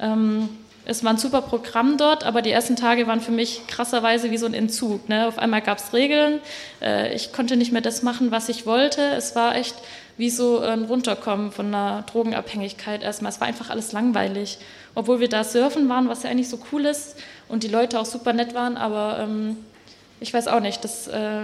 Ähm, 0.00 0.48
es 0.84 1.04
war 1.04 1.12
ein 1.12 1.18
super 1.18 1.42
Programm 1.42 1.98
dort, 1.98 2.24
aber 2.24 2.40
die 2.40 2.50
ersten 2.50 2.74
Tage 2.74 3.06
waren 3.06 3.20
für 3.20 3.30
mich 3.30 3.66
krasserweise 3.66 4.30
wie 4.30 4.38
so 4.38 4.46
ein 4.46 4.54
Entzug. 4.54 5.08
Ne? 5.08 5.28
Auf 5.28 5.38
einmal 5.38 5.60
gab 5.60 5.78
es 5.78 5.92
Regeln, 5.92 6.40
äh, 6.80 7.14
ich 7.14 7.32
konnte 7.32 7.56
nicht 7.56 7.72
mehr 7.72 7.82
das 7.82 8.02
machen, 8.02 8.30
was 8.30 8.48
ich 8.48 8.64
wollte. 8.64 9.02
Es 9.02 9.36
war 9.36 9.54
echt 9.54 9.74
wie 10.16 10.30
so 10.30 10.60
ein 10.60 10.84
Runterkommen 10.84 11.52
von 11.52 11.66
einer 11.66 12.04
Drogenabhängigkeit 12.10 13.02
erstmal. 13.02 13.30
Es 13.30 13.40
war 13.40 13.46
einfach 13.46 13.68
alles 13.70 13.92
langweilig. 13.92 14.58
Obwohl 14.94 15.20
wir 15.20 15.28
da 15.28 15.44
surfen 15.44 15.88
waren, 15.90 16.08
was 16.08 16.22
ja 16.22 16.30
eigentlich 16.30 16.48
so 16.48 16.58
cool 16.72 16.86
ist 16.86 17.16
und 17.48 17.62
die 17.62 17.68
Leute 17.68 18.00
auch 18.00 18.06
super 18.06 18.32
nett 18.32 18.54
waren, 18.54 18.76
aber 18.76 19.18
ähm, 19.20 19.58
ich 20.20 20.32
weiß 20.34 20.48
auch 20.48 20.60
nicht, 20.60 20.82
das... 20.82 21.06
Äh, 21.06 21.42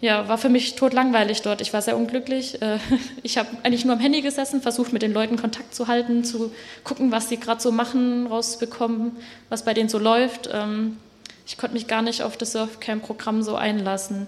ja, 0.00 0.28
war 0.28 0.38
für 0.38 0.48
mich 0.48 0.76
totlangweilig 0.76 1.42
dort. 1.42 1.60
Ich 1.60 1.72
war 1.72 1.82
sehr 1.82 1.96
unglücklich. 1.96 2.60
Äh, 2.62 2.78
ich 3.22 3.38
habe 3.38 3.48
eigentlich 3.62 3.84
nur 3.84 3.94
am 3.94 4.00
Handy 4.00 4.22
gesessen, 4.22 4.62
versucht 4.62 4.92
mit 4.92 5.02
den 5.02 5.12
Leuten 5.12 5.36
Kontakt 5.36 5.74
zu 5.74 5.88
halten, 5.88 6.24
zu 6.24 6.52
gucken, 6.84 7.12
was 7.12 7.28
sie 7.28 7.38
gerade 7.38 7.60
so 7.60 7.70
machen, 7.70 8.26
rauszubekommen, 8.26 9.12
was 9.48 9.64
bei 9.64 9.74
denen 9.74 9.88
so 9.88 9.98
läuft. 9.98 10.48
Ähm, 10.52 10.96
ich 11.46 11.58
konnte 11.58 11.74
mich 11.74 11.86
gar 11.86 12.02
nicht 12.02 12.22
auf 12.22 12.36
das 12.36 12.52
Surfcamp-Programm 12.52 13.42
so 13.42 13.56
einlassen. 13.56 14.26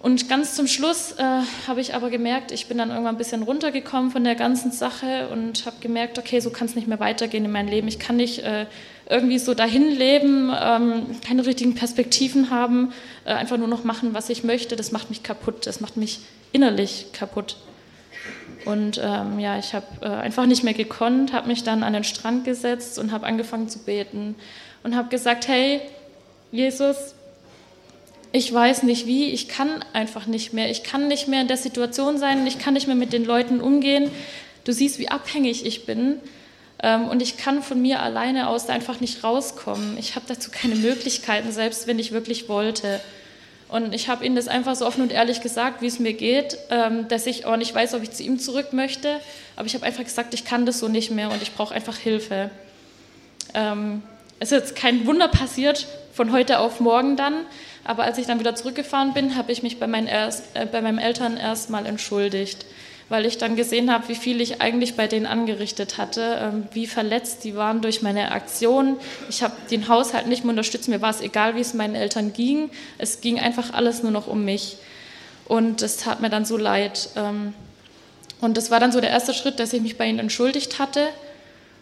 Und 0.00 0.28
ganz 0.28 0.54
zum 0.54 0.68
Schluss 0.68 1.12
äh, 1.18 1.42
habe 1.66 1.80
ich 1.80 1.94
aber 1.94 2.08
gemerkt, 2.08 2.52
ich 2.52 2.66
bin 2.66 2.78
dann 2.78 2.90
irgendwann 2.90 3.16
ein 3.16 3.18
bisschen 3.18 3.42
runtergekommen 3.42 4.12
von 4.12 4.22
der 4.22 4.36
ganzen 4.36 4.70
Sache 4.70 5.28
und 5.28 5.66
habe 5.66 5.76
gemerkt, 5.80 6.18
okay, 6.18 6.38
so 6.38 6.50
kann 6.50 6.68
es 6.68 6.76
nicht 6.76 6.86
mehr 6.86 7.00
weitergehen 7.00 7.44
in 7.44 7.50
meinem 7.50 7.68
Leben. 7.68 7.88
Ich 7.88 7.98
kann 7.98 8.16
nicht 8.16 8.38
äh, 8.40 8.66
irgendwie 9.08 9.38
so 9.38 9.54
dahin 9.54 9.90
leben, 9.90 10.52
ähm, 10.54 11.06
keine 11.26 11.46
richtigen 11.46 11.74
Perspektiven 11.74 12.50
haben, 12.50 12.92
äh, 13.24 13.30
einfach 13.30 13.56
nur 13.56 13.68
noch 13.68 13.84
machen, 13.84 14.12
was 14.12 14.28
ich 14.28 14.44
möchte. 14.44 14.76
Das 14.76 14.92
macht 14.92 15.08
mich 15.08 15.22
kaputt, 15.22 15.66
das 15.66 15.80
macht 15.80 15.96
mich 15.96 16.20
innerlich 16.52 17.06
kaputt. 17.12 17.56
Und 18.64 19.00
ähm, 19.02 19.38
ja, 19.38 19.58
ich 19.58 19.72
habe 19.72 19.86
äh, 20.02 20.08
einfach 20.08 20.44
nicht 20.44 20.62
mehr 20.62 20.74
gekonnt, 20.74 21.32
habe 21.32 21.48
mich 21.48 21.62
dann 21.62 21.82
an 21.82 21.94
den 21.94 22.04
Strand 22.04 22.44
gesetzt 22.44 22.98
und 22.98 23.12
habe 23.12 23.26
angefangen 23.26 23.68
zu 23.68 23.78
beten 23.78 24.34
und 24.82 24.94
habe 24.94 25.08
gesagt, 25.08 25.48
hey, 25.48 25.80
Jesus, 26.52 27.14
ich 28.32 28.52
weiß 28.52 28.82
nicht 28.82 29.06
wie, 29.06 29.30
ich 29.30 29.48
kann 29.48 29.82
einfach 29.94 30.26
nicht 30.26 30.52
mehr. 30.52 30.70
Ich 30.70 30.82
kann 30.82 31.08
nicht 31.08 31.28
mehr 31.28 31.40
in 31.40 31.48
der 31.48 31.56
Situation 31.56 32.18
sein, 32.18 32.46
ich 32.46 32.58
kann 32.58 32.74
nicht 32.74 32.86
mehr 32.86 32.96
mit 32.96 33.12
den 33.12 33.24
Leuten 33.24 33.60
umgehen. 33.60 34.10
Du 34.64 34.72
siehst, 34.72 34.98
wie 34.98 35.08
abhängig 35.08 35.64
ich 35.64 35.86
bin. 35.86 36.16
Ähm, 36.82 37.08
und 37.08 37.22
ich 37.22 37.36
kann 37.36 37.62
von 37.62 37.80
mir 37.80 38.00
alleine 38.00 38.48
aus 38.48 38.66
da 38.66 38.72
einfach 38.72 39.00
nicht 39.00 39.24
rauskommen. 39.24 39.96
Ich 39.98 40.14
habe 40.14 40.26
dazu 40.28 40.50
keine 40.50 40.76
Möglichkeiten, 40.76 41.50
selbst 41.52 41.86
wenn 41.86 41.98
ich 41.98 42.12
wirklich 42.12 42.48
wollte. 42.48 43.00
Und 43.68 43.94
ich 43.94 44.08
habe 44.08 44.24
ihnen 44.24 44.36
das 44.36 44.48
einfach 44.48 44.74
so 44.76 44.86
offen 44.86 45.02
und 45.02 45.12
ehrlich 45.12 45.42
gesagt, 45.42 45.82
wie 45.82 45.86
es 45.86 45.98
mir 45.98 46.14
geht, 46.14 46.56
ähm, 46.70 47.06
dass 47.08 47.26
ich 47.26 47.44
auch 47.44 47.56
nicht 47.56 47.74
weiß, 47.74 47.94
ob 47.94 48.02
ich 48.02 48.12
zu 48.12 48.22
ihm 48.22 48.38
zurück 48.38 48.72
möchte. 48.72 49.20
Aber 49.56 49.66
ich 49.66 49.74
habe 49.74 49.84
einfach 49.84 50.04
gesagt, 50.04 50.32
ich 50.32 50.44
kann 50.44 50.64
das 50.64 50.78
so 50.78 50.88
nicht 50.88 51.10
mehr 51.10 51.30
und 51.30 51.42
ich 51.42 51.52
brauche 51.52 51.74
einfach 51.74 51.96
Hilfe. 51.96 52.50
Ähm, 53.54 54.02
es 54.40 54.52
ist 54.52 54.58
jetzt 54.58 54.76
kein 54.76 55.06
Wunder 55.06 55.28
passiert 55.28 55.86
von 56.12 56.32
heute 56.32 56.60
auf 56.60 56.80
morgen 56.80 57.16
dann, 57.16 57.44
aber 57.84 58.04
als 58.04 58.18
ich 58.18 58.26
dann 58.26 58.38
wieder 58.38 58.54
zurückgefahren 58.54 59.14
bin, 59.14 59.36
habe 59.36 59.52
ich 59.52 59.62
mich 59.62 59.80
bei 59.80 59.86
erst, 59.86 60.44
äh, 60.54 60.66
bei 60.66 60.80
meinen 60.80 60.98
Eltern 60.98 61.36
erstmal 61.36 61.86
entschuldigt, 61.86 62.64
weil 63.08 63.24
ich 63.24 63.38
dann 63.38 63.56
gesehen 63.56 63.92
habe, 63.92 64.08
wie 64.08 64.14
viel 64.14 64.40
ich 64.40 64.60
eigentlich 64.60 64.94
bei 64.96 65.06
denen 65.06 65.26
angerichtet 65.26 65.96
hatte, 65.96 66.38
ähm, 66.40 66.68
wie 66.72 66.86
verletzt 66.86 67.44
die 67.44 67.56
waren 67.56 67.80
durch 67.80 68.02
meine 68.02 68.32
Aktion. 68.32 68.96
Ich 69.28 69.42
habe 69.42 69.54
den 69.70 69.88
Haushalt 69.88 70.26
nicht 70.26 70.44
mehr 70.44 70.50
unterstützt, 70.50 70.88
mir 70.88 71.00
war 71.00 71.10
es 71.10 71.20
egal, 71.20 71.54
wie 71.54 71.60
es 71.60 71.74
meinen 71.74 71.94
Eltern 71.94 72.32
ging. 72.32 72.70
Es 72.98 73.20
ging 73.20 73.38
einfach 73.38 73.72
alles 73.72 74.02
nur 74.02 74.12
noch 74.12 74.26
um 74.26 74.44
mich. 74.44 74.76
Und 75.46 75.80
es 75.80 75.96
tat 75.96 76.20
mir 76.20 76.28
dann 76.28 76.44
so 76.44 76.58
leid. 76.58 77.08
Ähm, 77.16 77.54
und 78.40 78.56
das 78.56 78.70
war 78.70 78.78
dann 78.80 78.92
so 78.92 79.00
der 79.00 79.10
erste 79.10 79.34
Schritt, 79.34 79.58
dass 79.58 79.72
ich 79.72 79.80
mich 79.80 79.96
bei 79.96 80.06
ihnen 80.06 80.18
entschuldigt 80.18 80.78
hatte 80.78 81.08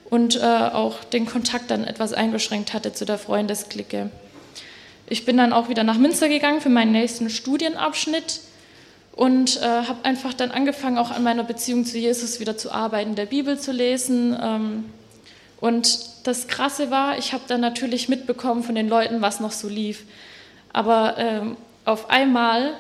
und 0.09 0.37
äh, 0.37 0.41
auch 0.41 1.05
den 1.05 1.27
Kontakt 1.27 1.71
dann 1.71 1.85
etwas 1.85 2.13
eingeschränkt 2.13 2.73
hatte 2.73 2.93
zu 2.93 3.05
der 3.05 3.19
Freundesklicke. 3.19 4.11
Ich 5.09 5.25
bin 5.25 5.37
dann 5.37 5.53
auch 5.53 5.69
wieder 5.69 5.85
nach 5.85 5.99
Münster 5.99 6.29
gegangen 6.29 6.61
für 6.61 6.69
meinen 6.69 6.93
nächsten 6.93 7.31
Studienabschnitt 7.31 8.41
und 9.17 9.61
äh, 9.63 9.65
habe 9.65 10.05
einfach 10.05 10.35
dann 10.35 10.51
angefangen, 10.51 10.99
auch 10.99 11.11
an 11.11 11.23
meiner 11.23 11.43
Beziehung 11.43 11.87
zu 11.87 11.99
Jesus 11.99 12.39
wieder 12.39 12.59
zu 12.59 12.71
arbeiten, 12.71 13.15
der 13.15 13.27
Bibel 13.27 13.59
zu 13.59 13.73
lesen. 13.73 14.37
Ähm, 14.41 14.85
und 15.59 15.99
das 16.25 16.49
Krasse 16.49 16.91
war, 16.91 17.17
ich 17.19 17.33
habe 17.33 17.45
dann 17.49 17.63
natürlich 17.63 18.11
mitbekommen 18.11 18.63
von 18.63 18.75
den 18.75 18.89
Leuten, 18.89 19.23
was 19.23 19.41
noch 19.41 19.53
so 19.53 19.69
lief. 19.69 20.05
Aber 20.75 21.15
ähm, 21.17 21.57
auf 21.87 22.11
einmal 22.11 22.75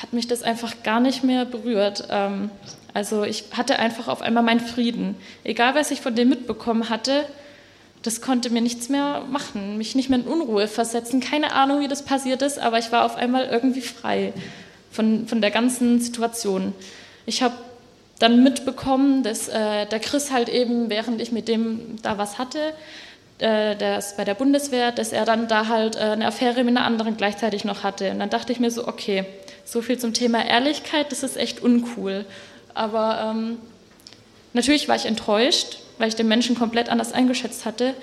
hat 0.00 0.12
mich 0.12 0.28
das 0.28 0.44
einfach 0.44 0.84
gar 0.84 1.00
nicht 1.00 1.24
mehr 1.24 1.44
berührt. 1.44 2.06
Ähm, 2.08 2.50
also 2.94 3.24
ich 3.24 3.44
hatte 3.56 3.80
einfach 3.80 4.06
auf 4.06 4.22
einmal 4.22 4.44
meinen 4.44 4.60
Frieden. 4.60 5.16
Egal, 5.42 5.74
was 5.74 5.90
ich 5.90 6.00
von 6.00 6.14
dem 6.14 6.28
mitbekommen 6.28 6.88
hatte, 6.88 7.24
das 8.04 8.20
konnte 8.20 8.50
mir 8.50 8.62
nichts 8.62 8.88
mehr 8.88 9.24
machen, 9.28 9.76
mich 9.76 9.96
nicht 9.96 10.08
mehr 10.08 10.20
in 10.20 10.24
Unruhe 10.24 10.68
versetzen. 10.68 11.18
Keine 11.18 11.52
Ahnung, 11.52 11.80
wie 11.80 11.88
das 11.88 12.04
passiert 12.04 12.42
ist, 12.42 12.60
aber 12.60 12.78
ich 12.78 12.92
war 12.92 13.04
auf 13.04 13.16
einmal 13.16 13.46
irgendwie 13.46 13.80
frei. 13.80 14.32
Von, 14.90 15.26
von 15.26 15.40
der 15.40 15.50
ganzen 15.50 16.00
Situation. 16.00 16.72
Ich 17.26 17.42
habe 17.42 17.54
dann 18.18 18.42
mitbekommen, 18.42 19.22
dass 19.22 19.48
äh, 19.48 19.86
der 19.86 20.00
Chris 20.00 20.32
halt 20.32 20.48
eben, 20.48 20.90
während 20.90 21.20
ich 21.20 21.30
mit 21.32 21.48
dem 21.48 21.96
da 22.02 22.18
was 22.18 22.38
hatte, 22.38 22.58
äh, 23.38 23.76
der 23.76 23.98
ist 23.98 24.16
bei 24.16 24.24
der 24.24 24.34
Bundeswehr, 24.34 24.90
dass 24.90 25.12
er 25.12 25.24
dann 25.24 25.46
da 25.46 25.68
halt 25.68 25.96
äh, 25.96 26.00
eine 26.00 26.26
Affäre 26.26 26.64
mit 26.64 26.76
einer 26.76 26.84
anderen 26.84 27.16
gleichzeitig 27.16 27.64
noch 27.64 27.84
hatte. 27.84 28.10
Und 28.10 28.18
dann 28.18 28.30
dachte 28.30 28.52
ich 28.52 28.58
mir 28.58 28.70
so, 28.70 28.88
okay, 28.88 29.24
so 29.64 29.82
viel 29.82 29.98
zum 29.98 30.12
Thema 30.12 30.44
Ehrlichkeit, 30.44 31.12
das 31.12 31.22
ist 31.22 31.36
echt 31.36 31.62
uncool. 31.62 32.24
Aber 32.74 33.32
ähm, 33.32 33.58
natürlich 34.52 34.88
war 34.88 34.96
ich 34.96 35.06
enttäuscht, 35.06 35.78
weil 35.98 36.08
ich 36.08 36.16
den 36.16 36.28
Menschen 36.28 36.56
komplett 36.56 36.88
anders 36.88 37.12
eingeschätzt 37.12 37.64
hatte. 37.64 37.94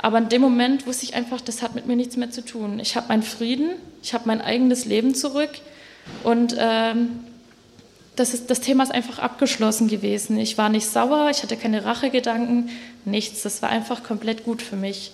Aber 0.00 0.18
in 0.18 0.28
dem 0.28 0.40
Moment 0.40 0.86
wusste 0.86 1.04
ich 1.04 1.14
einfach, 1.14 1.40
das 1.40 1.60
hat 1.60 1.74
mit 1.74 1.86
mir 1.86 1.96
nichts 1.96 2.16
mehr 2.16 2.30
zu 2.30 2.44
tun. 2.44 2.78
Ich 2.80 2.96
habe 2.96 3.08
meinen 3.08 3.22
Frieden, 3.22 3.72
ich 4.02 4.14
habe 4.14 4.24
mein 4.26 4.40
eigenes 4.40 4.84
Leben 4.86 5.14
zurück 5.14 5.50
und 6.24 6.56
ähm, 6.58 7.20
das, 8.16 8.34
ist, 8.34 8.50
das 8.50 8.60
Thema 8.60 8.82
ist 8.82 8.92
einfach 8.92 9.18
abgeschlossen 9.18 9.88
gewesen. 9.88 10.38
Ich 10.38 10.58
war 10.58 10.68
nicht 10.68 10.86
sauer, 10.86 11.28
ich 11.30 11.42
hatte 11.42 11.56
keine 11.56 11.84
Rachegedanken, 11.84 12.70
nichts. 13.04 13.42
Das 13.42 13.62
war 13.62 13.70
einfach 13.70 14.02
komplett 14.02 14.44
gut 14.44 14.62
für 14.62 14.76
mich. 14.76 15.12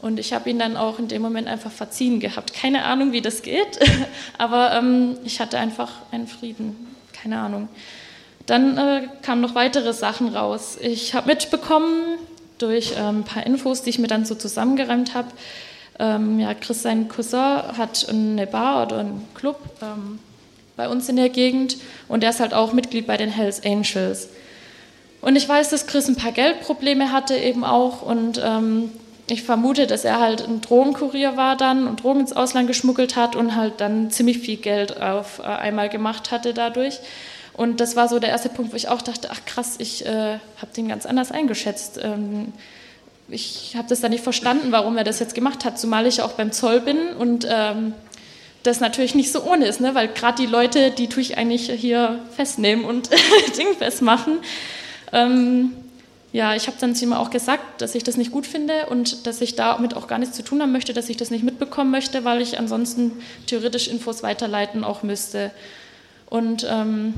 Und 0.00 0.20
ich 0.20 0.32
habe 0.32 0.50
ihn 0.50 0.58
dann 0.58 0.76
auch 0.76 0.98
in 0.98 1.08
dem 1.08 1.22
Moment 1.22 1.48
einfach 1.48 1.70
verziehen 1.70 2.20
gehabt. 2.20 2.52
Keine 2.52 2.84
Ahnung, 2.84 3.12
wie 3.12 3.22
das 3.22 3.42
geht, 3.42 3.78
aber 4.38 4.72
ähm, 4.72 5.16
ich 5.24 5.40
hatte 5.40 5.58
einfach 5.58 5.90
einen 6.12 6.26
Frieden. 6.26 6.94
Keine 7.12 7.40
Ahnung. 7.40 7.68
Dann 8.46 8.76
äh, 8.76 9.08
kamen 9.22 9.40
noch 9.40 9.54
weitere 9.54 9.94
Sachen 9.94 10.28
raus. 10.28 10.76
Ich 10.80 11.14
habe 11.14 11.28
mitbekommen 11.28 12.18
durch 12.58 12.92
ähm, 12.98 13.20
ein 13.20 13.24
paar 13.24 13.46
Infos, 13.46 13.82
die 13.82 13.90
ich 13.90 13.98
mir 13.98 14.06
dann 14.06 14.26
so 14.26 14.34
zusammengeräumt 14.34 15.14
habe. 15.14 15.28
Ähm, 15.98 16.38
ja, 16.38 16.52
Chris, 16.54 16.82
sein 16.82 17.08
Cousin, 17.08 17.62
hat 17.78 18.06
eine 18.08 18.46
Bar 18.46 18.86
oder 18.86 18.98
einen 18.98 19.26
Club 19.34 19.58
ähm, 19.80 20.18
bei 20.76 20.88
uns 20.88 21.08
in 21.08 21.16
der 21.16 21.28
Gegend 21.28 21.76
und 22.08 22.24
er 22.24 22.30
ist 22.30 22.40
halt 22.40 22.54
auch 22.54 22.72
Mitglied 22.72 23.06
bei 23.06 23.16
den 23.16 23.30
Hells 23.30 23.64
Angels. 23.64 24.28
Und 25.20 25.36
ich 25.36 25.48
weiß, 25.48 25.70
dass 25.70 25.86
Chris 25.86 26.08
ein 26.08 26.16
paar 26.16 26.32
Geldprobleme 26.32 27.12
hatte 27.12 27.36
eben 27.36 27.64
auch 27.64 28.02
und 28.02 28.40
ähm, 28.44 28.90
ich 29.30 29.42
vermute, 29.42 29.86
dass 29.86 30.04
er 30.04 30.20
halt 30.20 30.46
ein 30.46 30.60
Drogenkurier 30.60 31.36
war 31.36 31.56
dann 31.56 31.86
und 31.86 32.02
Drogen 32.02 32.20
ins 32.20 32.34
Ausland 32.34 32.68
geschmuggelt 32.68 33.16
hat 33.16 33.36
und 33.36 33.56
halt 33.56 33.80
dann 33.80 34.10
ziemlich 34.10 34.38
viel 34.38 34.56
Geld 34.56 35.00
auf 35.00 35.38
äh, 35.38 35.44
einmal 35.44 35.88
gemacht 35.88 36.30
hatte 36.30 36.52
dadurch. 36.52 37.00
Und 37.54 37.80
das 37.80 37.96
war 37.96 38.08
so 38.08 38.18
der 38.18 38.30
erste 38.30 38.48
Punkt, 38.48 38.72
wo 38.72 38.76
ich 38.76 38.88
auch 38.88 39.00
dachte, 39.00 39.28
ach 39.30 39.40
krass, 39.46 39.76
ich 39.78 40.04
äh, 40.04 40.38
habe 40.60 40.72
den 40.76 40.88
ganz 40.88 41.06
anders 41.06 41.30
eingeschätzt. 41.30 42.00
Ähm, 42.02 42.52
ich 43.28 43.74
habe 43.76 43.88
das 43.88 44.00
dann 44.00 44.10
nicht 44.10 44.24
verstanden, 44.24 44.72
warum 44.72 44.98
er 44.98 45.04
das 45.04 45.20
jetzt 45.20 45.34
gemacht 45.34 45.64
hat, 45.64 45.78
zumal 45.78 46.06
ich 46.06 46.20
auch 46.20 46.32
beim 46.32 46.52
Zoll 46.52 46.80
bin 46.80 46.98
und 47.18 47.46
ähm, 47.48 47.94
das 48.64 48.80
natürlich 48.80 49.14
nicht 49.14 49.30
so 49.30 49.44
ohne 49.44 49.66
ist, 49.66 49.80
ne? 49.80 49.94
weil 49.94 50.08
gerade 50.08 50.42
die 50.42 50.48
Leute, 50.48 50.90
die 50.90 51.08
tue 51.08 51.22
ich 51.22 51.38
eigentlich 51.38 51.70
hier 51.70 52.18
festnehmen 52.34 52.84
und 52.84 53.10
Ding 53.58 53.68
festmachen. 53.78 54.38
Ähm, 55.12 55.72
ja, 56.32 56.56
ich 56.56 56.66
habe 56.66 56.76
dann 56.80 56.96
zu 56.96 57.04
ihm 57.04 57.12
auch 57.12 57.30
gesagt, 57.30 57.80
dass 57.80 57.94
ich 57.94 58.02
das 58.02 58.16
nicht 58.16 58.32
gut 58.32 58.46
finde 58.46 58.86
und 58.86 59.26
dass 59.26 59.40
ich 59.40 59.54
damit 59.54 59.94
auch 59.94 60.08
gar 60.08 60.18
nichts 60.18 60.36
zu 60.36 60.42
tun 60.42 60.60
haben 60.62 60.72
möchte, 60.72 60.92
dass 60.92 61.08
ich 61.08 61.16
das 61.16 61.30
nicht 61.30 61.44
mitbekommen 61.44 61.92
möchte, 61.92 62.24
weil 62.24 62.40
ich 62.40 62.58
ansonsten 62.58 63.12
theoretisch 63.46 63.86
Infos 63.86 64.24
weiterleiten 64.24 64.82
auch 64.82 65.04
müsste. 65.04 65.52
Und 66.28 66.66
ähm, 66.68 67.14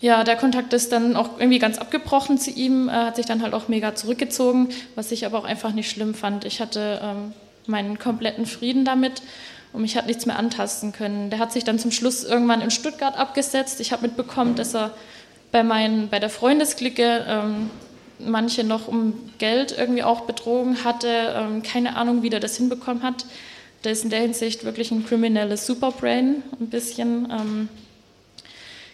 ja, 0.00 0.24
der 0.24 0.36
Kontakt 0.36 0.72
ist 0.72 0.92
dann 0.92 1.14
auch 1.14 1.38
irgendwie 1.38 1.58
ganz 1.58 1.78
abgebrochen 1.78 2.38
zu 2.38 2.50
ihm, 2.50 2.88
er 2.88 3.06
hat 3.06 3.16
sich 3.16 3.26
dann 3.26 3.42
halt 3.42 3.52
auch 3.52 3.68
mega 3.68 3.94
zurückgezogen, 3.94 4.70
was 4.94 5.12
ich 5.12 5.26
aber 5.26 5.38
auch 5.38 5.44
einfach 5.44 5.72
nicht 5.72 5.90
schlimm 5.90 6.14
fand. 6.14 6.44
Ich 6.44 6.60
hatte 6.60 7.00
ähm, 7.02 7.32
meinen 7.66 7.98
kompletten 7.98 8.46
Frieden 8.46 8.84
damit 8.84 9.22
und 9.72 9.82
mich 9.82 9.96
hat 9.96 10.06
nichts 10.06 10.26
mehr 10.26 10.38
antasten 10.38 10.92
können. 10.92 11.30
Der 11.30 11.38
hat 11.38 11.52
sich 11.52 11.64
dann 11.64 11.78
zum 11.78 11.90
Schluss 11.90 12.24
irgendwann 12.24 12.60
in 12.60 12.70
Stuttgart 12.70 13.16
abgesetzt. 13.16 13.80
Ich 13.80 13.92
habe 13.92 14.02
mitbekommen, 14.02 14.54
dass 14.54 14.74
er 14.74 14.92
bei, 15.52 15.62
meinen, 15.62 16.08
bei 16.08 16.18
der 16.18 16.30
Freundesklicke 16.30 17.24
ähm, 17.26 17.70
manche 18.18 18.64
noch 18.64 18.88
um 18.88 19.14
Geld 19.38 19.76
irgendwie 19.76 20.02
auch 20.02 20.22
betrogen 20.22 20.84
hatte. 20.84 21.34
Ähm, 21.36 21.62
keine 21.62 21.96
Ahnung, 21.96 22.22
wie 22.22 22.30
der 22.30 22.40
das 22.40 22.56
hinbekommen 22.56 23.02
hat. 23.02 23.26
Der 23.84 23.92
ist 23.92 24.04
in 24.04 24.10
der 24.10 24.20
Hinsicht 24.20 24.64
wirklich 24.64 24.90
ein 24.90 25.06
kriminelles 25.06 25.66
Superbrain, 25.66 26.42
ein 26.58 26.68
bisschen. 26.68 27.28
Ähm, 27.30 27.68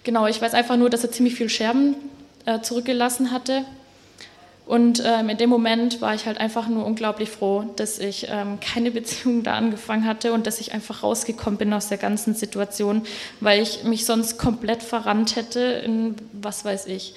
genau, 0.03 0.27
ich 0.27 0.41
weiß 0.43 0.55
einfach 0.55 0.77
nur, 0.77 0.91
dass 0.91 1.05
er 1.05 1.13
ziemlich 1.13 1.37
viel 1.37 1.49
Scherben 1.49 1.95
äh, 2.47 2.61
zurückgelassen 2.61 3.31
hatte 3.31 3.65
und 4.67 5.03
ähm, 5.05 5.29
in 5.29 5.37
dem 5.37 5.51
Moment 5.51 6.01
war 6.01 6.15
ich 6.15 6.25
halt 6.25 6.39
einfach 6.39 6.69
nur 6.69 6.87
unglaublich 6.87 7.29
froh, 7.29 7.65
dass 7.77 7.99
ich 7.99 8.29
ähm, 8.31 8.59
keine 8.61 8.91
Beziehung 8.91 9.43
da 9.43 9.55
angefangen 9.55 10.07
hatte 10.07 10.33
und 10.33 10.47
dass 10.47 10.59
ich 10.59 10.73
einfach 10.73 11.03
rausgekommen 11.03 11.59
bin 11.59 11.73
aus 11.75 11.89
der 11.89 11.99
ganzen 11.99 12.35
Situation, 12.35 13.03
weil 13.41 13.63
ich 13.63 13.85
mich 13.85 14.07
sonst 14.07 14.39
komplett 14.39 14.83
verrannt 14.83 15.37
hätte 15.37 15.61
in 15.61 16.15
was 16.33 16.65
weiß 16.65 16.87
ich. 16.87 17.15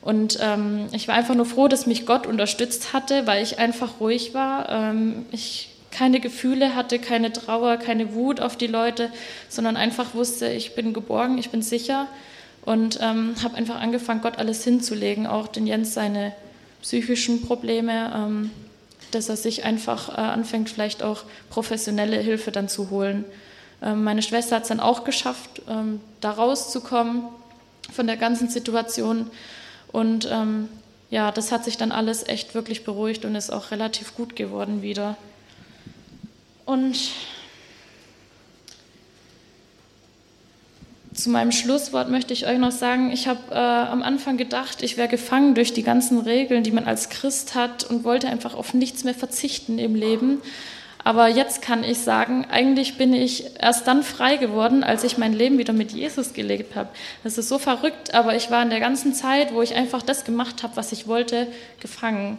Und 0.00 0.38
ähm, 0.40 0.86
ich 0.92 1.06
war 1.08 1.16
einfach 1.16 1.34
nur 1.34 1.46
froh, 1.46 1.68
dass 1.68 1.86
mich 1.86 2.06
Gott 2.06 2.26
unterstützt 2.26 2.92
hatte, 2.94 3.26
weil 3.26 3.42
ich 3.42 3.58
einfach 3.58 4.00
ruhig 4.00 4.32
war. 4.32 4.68
Ähm, 4.70 5.26
ich 5.32 5.70
keine 5.90 6.20
Gefühle 6.20 6.74
hatte, 6.74 6.98
keine 6.98 7.32
Trauer, 7.32 7.76
keine 7.76 8.14
Wut 8.14 8.40
auf 8.40 8.56
die 8.56 8.66
Leute, 8.68 9.10
sondern 9.48 9.76
einfach 9.76 10.14
wusste, 10.14 10.48
ich 10.48 10.74
bin 10.74 10.92
geborgen, 10.92 11.38
ich 11.38 11.50
bin 11.50 11.62
sicher 11.62 12.06
und 12.64 12.98
ähm, 13.02 13.34
habe 13.42 13.56
einfach 13.56 13.80
angefangen, 13.80 14.20
Gott 14.20 14.38
alles 14.38 14.62
hinzulegen, 14.64 15.26
auch 15.26 15.48
den 15.48 15.66
Jens 15.66 15.94
seine 15.94 16.32
psychischen 16.86 17.42
Probleme, 17.42 18.12
ähm, 18.14 18.50
dass 19.10 19.28
er 19.28 19.36
sich 19.36 19.64
einfach 19.64 20.08
äh, 20.08 20.20
anfängt, 20.20 20.70
vielleicht 20.70 21.02
auch 21.02 21.24
professionelle 21.50 22.16
Hilfe 22.18 22.52
dann 22.52 22.68
zu 22.68 22.90
holen. 22.90 23.24
Ähm, 23.82 24.04
meine 24.04 24.22
Schwester 24.22 24.54
hat 24.54 24.62
es 24.62 24.68
dann 24.68 24.78
auch 24.78 25.02
geschafft, 25.02 25.62
ähm, 25.68 26.00
da 26.20 26.30
rauszukommen 26.30 27.24
von 27.92 28.06
der 28.06 28.16
ganzen 28.16 28.48
Situation. 28.48 29.28
Und 29.90 30.28
ähm, 30.30 30.68
ja, 31.10 31.32
das 31.32 31.50
hat 31.50 31.64
sich 31.64 31.76
dann 31.76 31.90
alles 31.90 32.28
echt 32.28 32.54
wirklich 32.54 32.84
beruhigt 32.84 33.24
und 33.24 33.34
ist 33.34 33.52
auch 33.52 33.72
relativ 33.72 34.14
gut 34.14 34.36
geworden 34.36 34.80
wieder. 34.80 35.16
Und 36.66 37.10
Zu 41.16 41.30
meinem 41.30 41.50
Schlusswort 41.50 42.10
möchte 42.10 42.34
ich 42.34 42.46
euch 42.46 42.58
noch 42.58 42.70
sagen, 42.70 43.10
ich 43.10 43.26
habe 43.26 43.40
äh, 43.50 43.56
am 43.56 44.02
Anfang 44.02 44.36
gedacht, 44.36 44.82
ich 44.82 44.98
wäre 44.98 45.08
gefangen 45.08 45.54
durch 45.54 45.72
die 45.72 45.82
ganzen 45.82 46.18
Regeln, 46.20 46.62
die 46.62 46.70
man 46.70 46.84
als 46.84 47.08
Christ 47.08 47.54
hat 47.54 47.84
und 47.84 48.04
wollte 48.04 48.28
einfach 48.28 48.54
auf 48.54 48.74
nichts 48.74 49.02
mehr 49.02 49.14
verzichten 49.14 49.78
im 49.78 49.94
Leben. 49.94 50.42
Aber 51.02 51.28
jetzt 51.28 51.62
kann 51.62 51.84
ich 51.84 51.98
sagen, 51.98 52.46
eigentlich 52.50 52.98
bin 52.98 53.14
ich 53.14 53.44
erst 53.58 53.86
dann 53.86 54.02
frei 54.02 54.36
geworden, 54.36 54.84
als 54.84 55.04
ich 55.04 55.16
mein 55.16 55.32
Leben 55.32 55.56
wieder 55.56 55.72
mit 55.72 55.92
Jesus 55.92 56.34
gelebt 56.34 56.76
habe. 56.76 56.90
Das 57.24 57.38
ist 57.38 57.48
so 57.48 57.58
verrückt, 57.58 58.12
aber 58.12 58.36
ich 58.36 58.50
war 58.50 58.62
in 58.62 58.70
der 58.70 58.80
ganzen 58.80 59.14
Zeit, 59.14 59.54
wo 59.54 59.62
ich 59.62 59.74
einfach 59.74 60.02
das 60.02 60.24
gemacht 60.24 60.62
habe, 60.62 60.76
was 60.76 60.92
ich 60.92 61.06
wollte, 61.06 61.46
gefangen. 61.80 62.36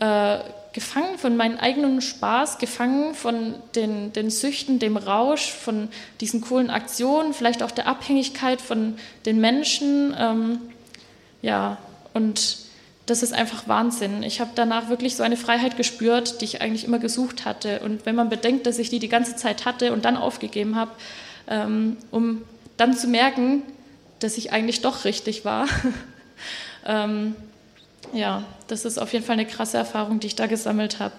Äh, 0.00 0.38
gefangen 0.74 1.18
von 1.18 1.36
meinem 1.36 1.56
eigenen 1.56 2.02
Spaß, 2.02 2.58
gefangen 2.58 3.14
von 3.14 3.54
den, 3.76 4.12
den 4.12 4.28
Süchten, 4.28 4.80
dem 4.80 4.96
Rausch, 4.96 5.52
von 5.52 5.88
diesen 6.20 6.40
coolen 6.40 6.68
Aktionen, 6.68 7.32
vielleicht 7.32 7.62
auch 7.62 7.70
der 7.70 7.86
Abhängigkeit 7.86 8.60
von 8.60 8.96
den 9.24 9.40
Menschen. 9.40 10.14
Ähm, 10.18 10.58
ja, 11.42 11.78
und 12.12 12.58
das 13.06 13.22
ist 13.22 13.32
einfach 13.32 13.68
Wahnsinn. 13.68 14.24
Ich 14.24 14.40
habe 14.40 14.50
danach 14.56 14.88
wirklich 14.88 15.14
so 15.14 15.22
eine 15.22 15.36
Freiheit 15.36 15.76
gespürt, 15.76 16.40
die 16.40 16.46
ich 16.46 16.60
eigentlich 16.60 16.84
immer 16.84 16.98
gesucht 16.98 17.44
hatte. 17.44 17.80
Und 17.80 18.04
wenn 18.04 18.16
man 18.16 18.28
bedenkt, 18.28 18.66
dass 18.66 18.80
ich 18.80 18.90
die 18.90 18.98
die 18.98 19.08
ganze 19.08 19.36
Zeit 19.36 19.64
hatte 19.64 19.92
und 19.92 20.04
dann 20.04 20.16
aufgegeben 20.16 20.74
habe, 20.74 20.90
ähm, 21.46 21.98
um 22.10 22.42
dann 22.76 22.96
zu 22.96 23.06
merken, 23.06 23.62
dass 24.18 24.38
ich 24.38 24.52
eigentlich 24.52 24.80
doch 24.80 25.04
richtig 25.04 25.44
war, 25.44 25.68
ähm, 26.84 27.36
ja, 28.14 28.44
das 28.68 28.84
ist 28.84 28.98
auf 28.98 29.12
jeden 29.12 29.24
Fall 29.24 29.34
eine 29.34 29.46
krasse 29.46 29.76
Erfahrung, 29.76 30.20
die 30.20 30.28
ich 30.28 30.36
da 30.36 30.46
gesammelt 30.46 31.00
habe. 31.00 31.14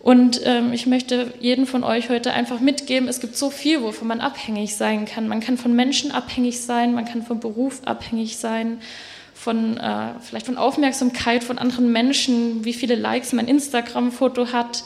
Und 0.00 0.40
ähm, 0.44 0.72
ich 0.72 0.86
möchte 0.86 1.32
jeden 1.40 1.66
von 1.66 1.84
euch 1.84 2.08
heute 2.08 2.32
einfach 2.32 2.60
mitgeben, 2.60 3.06
es 3.06 3.20
gibt 3.20 3.36
so 3.36 3.50
viel, 3.50 3.82
wovon 3.82 4.08
man 4.08 4.20
abhängig 4.20 4.74
sein 4.74 5.04
kann. 5.04 5.28
Man 5.28 5.40
kann 5.40 5.58
von 5.58 5.76
Menschen 5.76 6.10
abhängig 6.10 6.60
sein, 6.62 6.94
man 6.94 7.04
kann 7.04 7.22
vom 7.22 7.38
Beruf 7.38 7.82
abhängig 7.84 8.38
sein, 8.38 8.80
von, 9.34 9.76
äh, 9.76 10.14
vielleicht 10.22 10.46
von 10.46 10.56
Aufmerksamkeit 10.56 11.44
von 11.44 11.58
anderen 11.58 11.92
Menschen, 11.92 12.64
wie 12.64 12.72
viele 12.72 12.94
Likes 12.94 13.34
mein 13.34 13.46
Instagram-Foto 13.46 14.52
hat, 14.52 14.84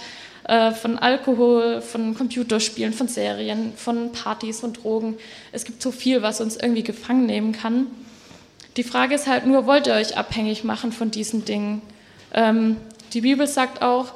äh, 0.49 0.73
von 0.73 0.99
Alkohol, 0.99 1.81
von 1.81 2.17
Computerspielen, 2.17 2.93
von 2.93 3.07
Serien, 3.07 3.73
von 3.77 4.11
Partys, 4.11 4.61
von 4.61 4.73
Drogen. 4.73 5.17
Es 5.53 5.65
gibt 5.65 5.81
so 5.81 5.93
viel, 5.93 6.23
was 6.23 6.41
uns 6.41 6.57
irgendwie 6.57 6.83
gefangen 6.83 7.27
nehmen 7.27 7.53
kann. 7.53 7.87
Die 8.77 8.83
Frage 8.83 9.15
ist 9.15 9.27
halt 9.27 9.47
nur, 9.47 9.67
wollt 9.67 9.87
ihr 9.87 9.95
euch 9.95 10.17
abhängig 10.17 10.65
machen 10.65 10.93
von 10.93 11.11
diesen 11.11 11.45
Dingen? 11.45 11.83
Ähm, 12.33 12.77
die 13.13 13.21
Bibel 13.21 13.47
sagt 13.47 13.83
auch, 13.83 14.13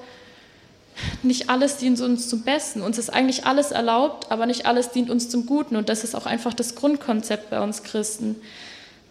nicht 1.22 1.48
alles 1.48 1.76
dient 1.76 2.00
uns 2.00 2.28
zum 2.28 2.42
Besten. 2.42 2.82
Uns 2.82 2.98
ist 2.98 3.10
eigentlich 3.10 3.46
alles 3.46 3.70
erlaubt, 3.70 4.32
aber 4.32 4.46
nicht 4.46 4.66
alles 4.66 4.90
dient 4.90 5.10
uns 5.10 5.28
zum 5.28 5.46
Guten. 5.46 5.76
Und 5.76 5.88
das 5.88 6.02
ist 6.02 6.16
auch 6.16 6.26
einfach 6.26 6.54
das 6.54 6.74
Grundkonzept 6.74 7.50
bei 7.50 7.60
uns 7.60 7.84
Christen, 7.84 8.36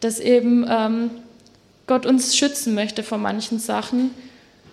dass 0.01 0.19
eben 0.19 0.65
ähm, 0.67 1.11
Gott 1.87 2.05
uns 2.05 2.35
schützen 2.35 2.73
möchte 2.73 3.03
vor 3.03 3.17
manchen 3.17 3.59
Sachen 3.59 4.11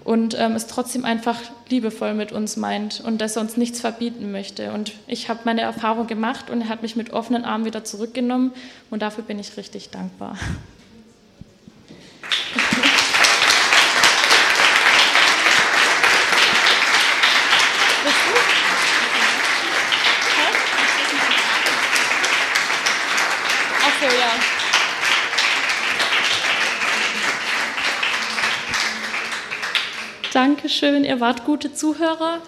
und 0.05 0.37
ähm, 0.38 0.53
es 0.53 0.67
trotzdem 0.67 1.05
einfach 1.05 1.40
liebevoll 1.69 2.14
mit 2.14 2.31
uns 2.31 2.57
meint 2.57 3.01
und 3.05 3.21
dass 3.21 3.37
er 3.37 3.43
uns 3.43 3.57
nichts 3.57 3.81
verbieten 3.81 4.31
möchte. 4.31 4.73
Und 4.73 4.93
ich 5.07 5.29
habe 5.29 5.40
meine 5.45 5.62
Erfahrung 5.62 6.07
gemacht 6.07 6.51
und 6.51 6.61
er 6.61 6.69
hat 6.69 6.83
mich 6.83 6.95
mit 6.95 7.12
offenen 7.12 7.45
Armen 7.45 7.64
wieder 7.64 7.85
zurückgenommen 7.85 8.53
und 8.90 9.03
dafür 9.03 9.25
bin 9.25 9.38
ich 9.38 9.57
richtig 9.57 9.90
dankbar. 9.90 10.37
Dankeschön, 30.74 31.04
ihr 31.04 31.20
wart 31.20 31.44
gute 31.44 31.72
Zuhörer. 31.72 32.40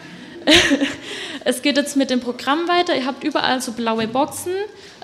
Es 1.45 1.63
geht 1.63 1.77
jetzt 1.77 1.97
mit 1.97 2.11
dem 2.11 2.19
Programm 2.19 2.67
weiter. 2.67 2.97
Ihr 2.97 3.07
habt 3.07 3.23
überall 3.23 3.63
so 3.63 3.71
blaue 3.71 4.09
Boxen. 4.09 4.53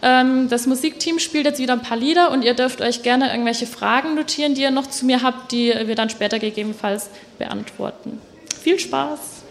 Ähm, 0.03 0.49
das 0.49 0.67
Musikteam 0.67 1.21
spielt 1.21 1.45
jetzt 1.45 1.61
wieder 1.61 1.75
ein 1.75 1.83
paar 1.83 1.97
Lieder 1.97 2.33
und 2.33 2.43
ihr 2.43 2.55
dürft 2.55 2.81
euch 2.81 3.05
gerne 3.05 3.31
irgendwelche 3.31 3.69
Fragen 3.69 4.17
notieren, 4.17 4.55
die 4.55 4.63
ihr 4.63 4.73
noch 4.73 4.89
zu 4.89 5.07
mir 5.07 5.23
habt, 5.23 5.53
die 5.53 5.73
wir 5.85 5.95
dann 5.95 6.11
später 6.11 6.41
gegebenenfalls 6.41 7.11
beantworten. 7.39 8.21
Viel 8.61 8.81
Spaß! 8.81 9.42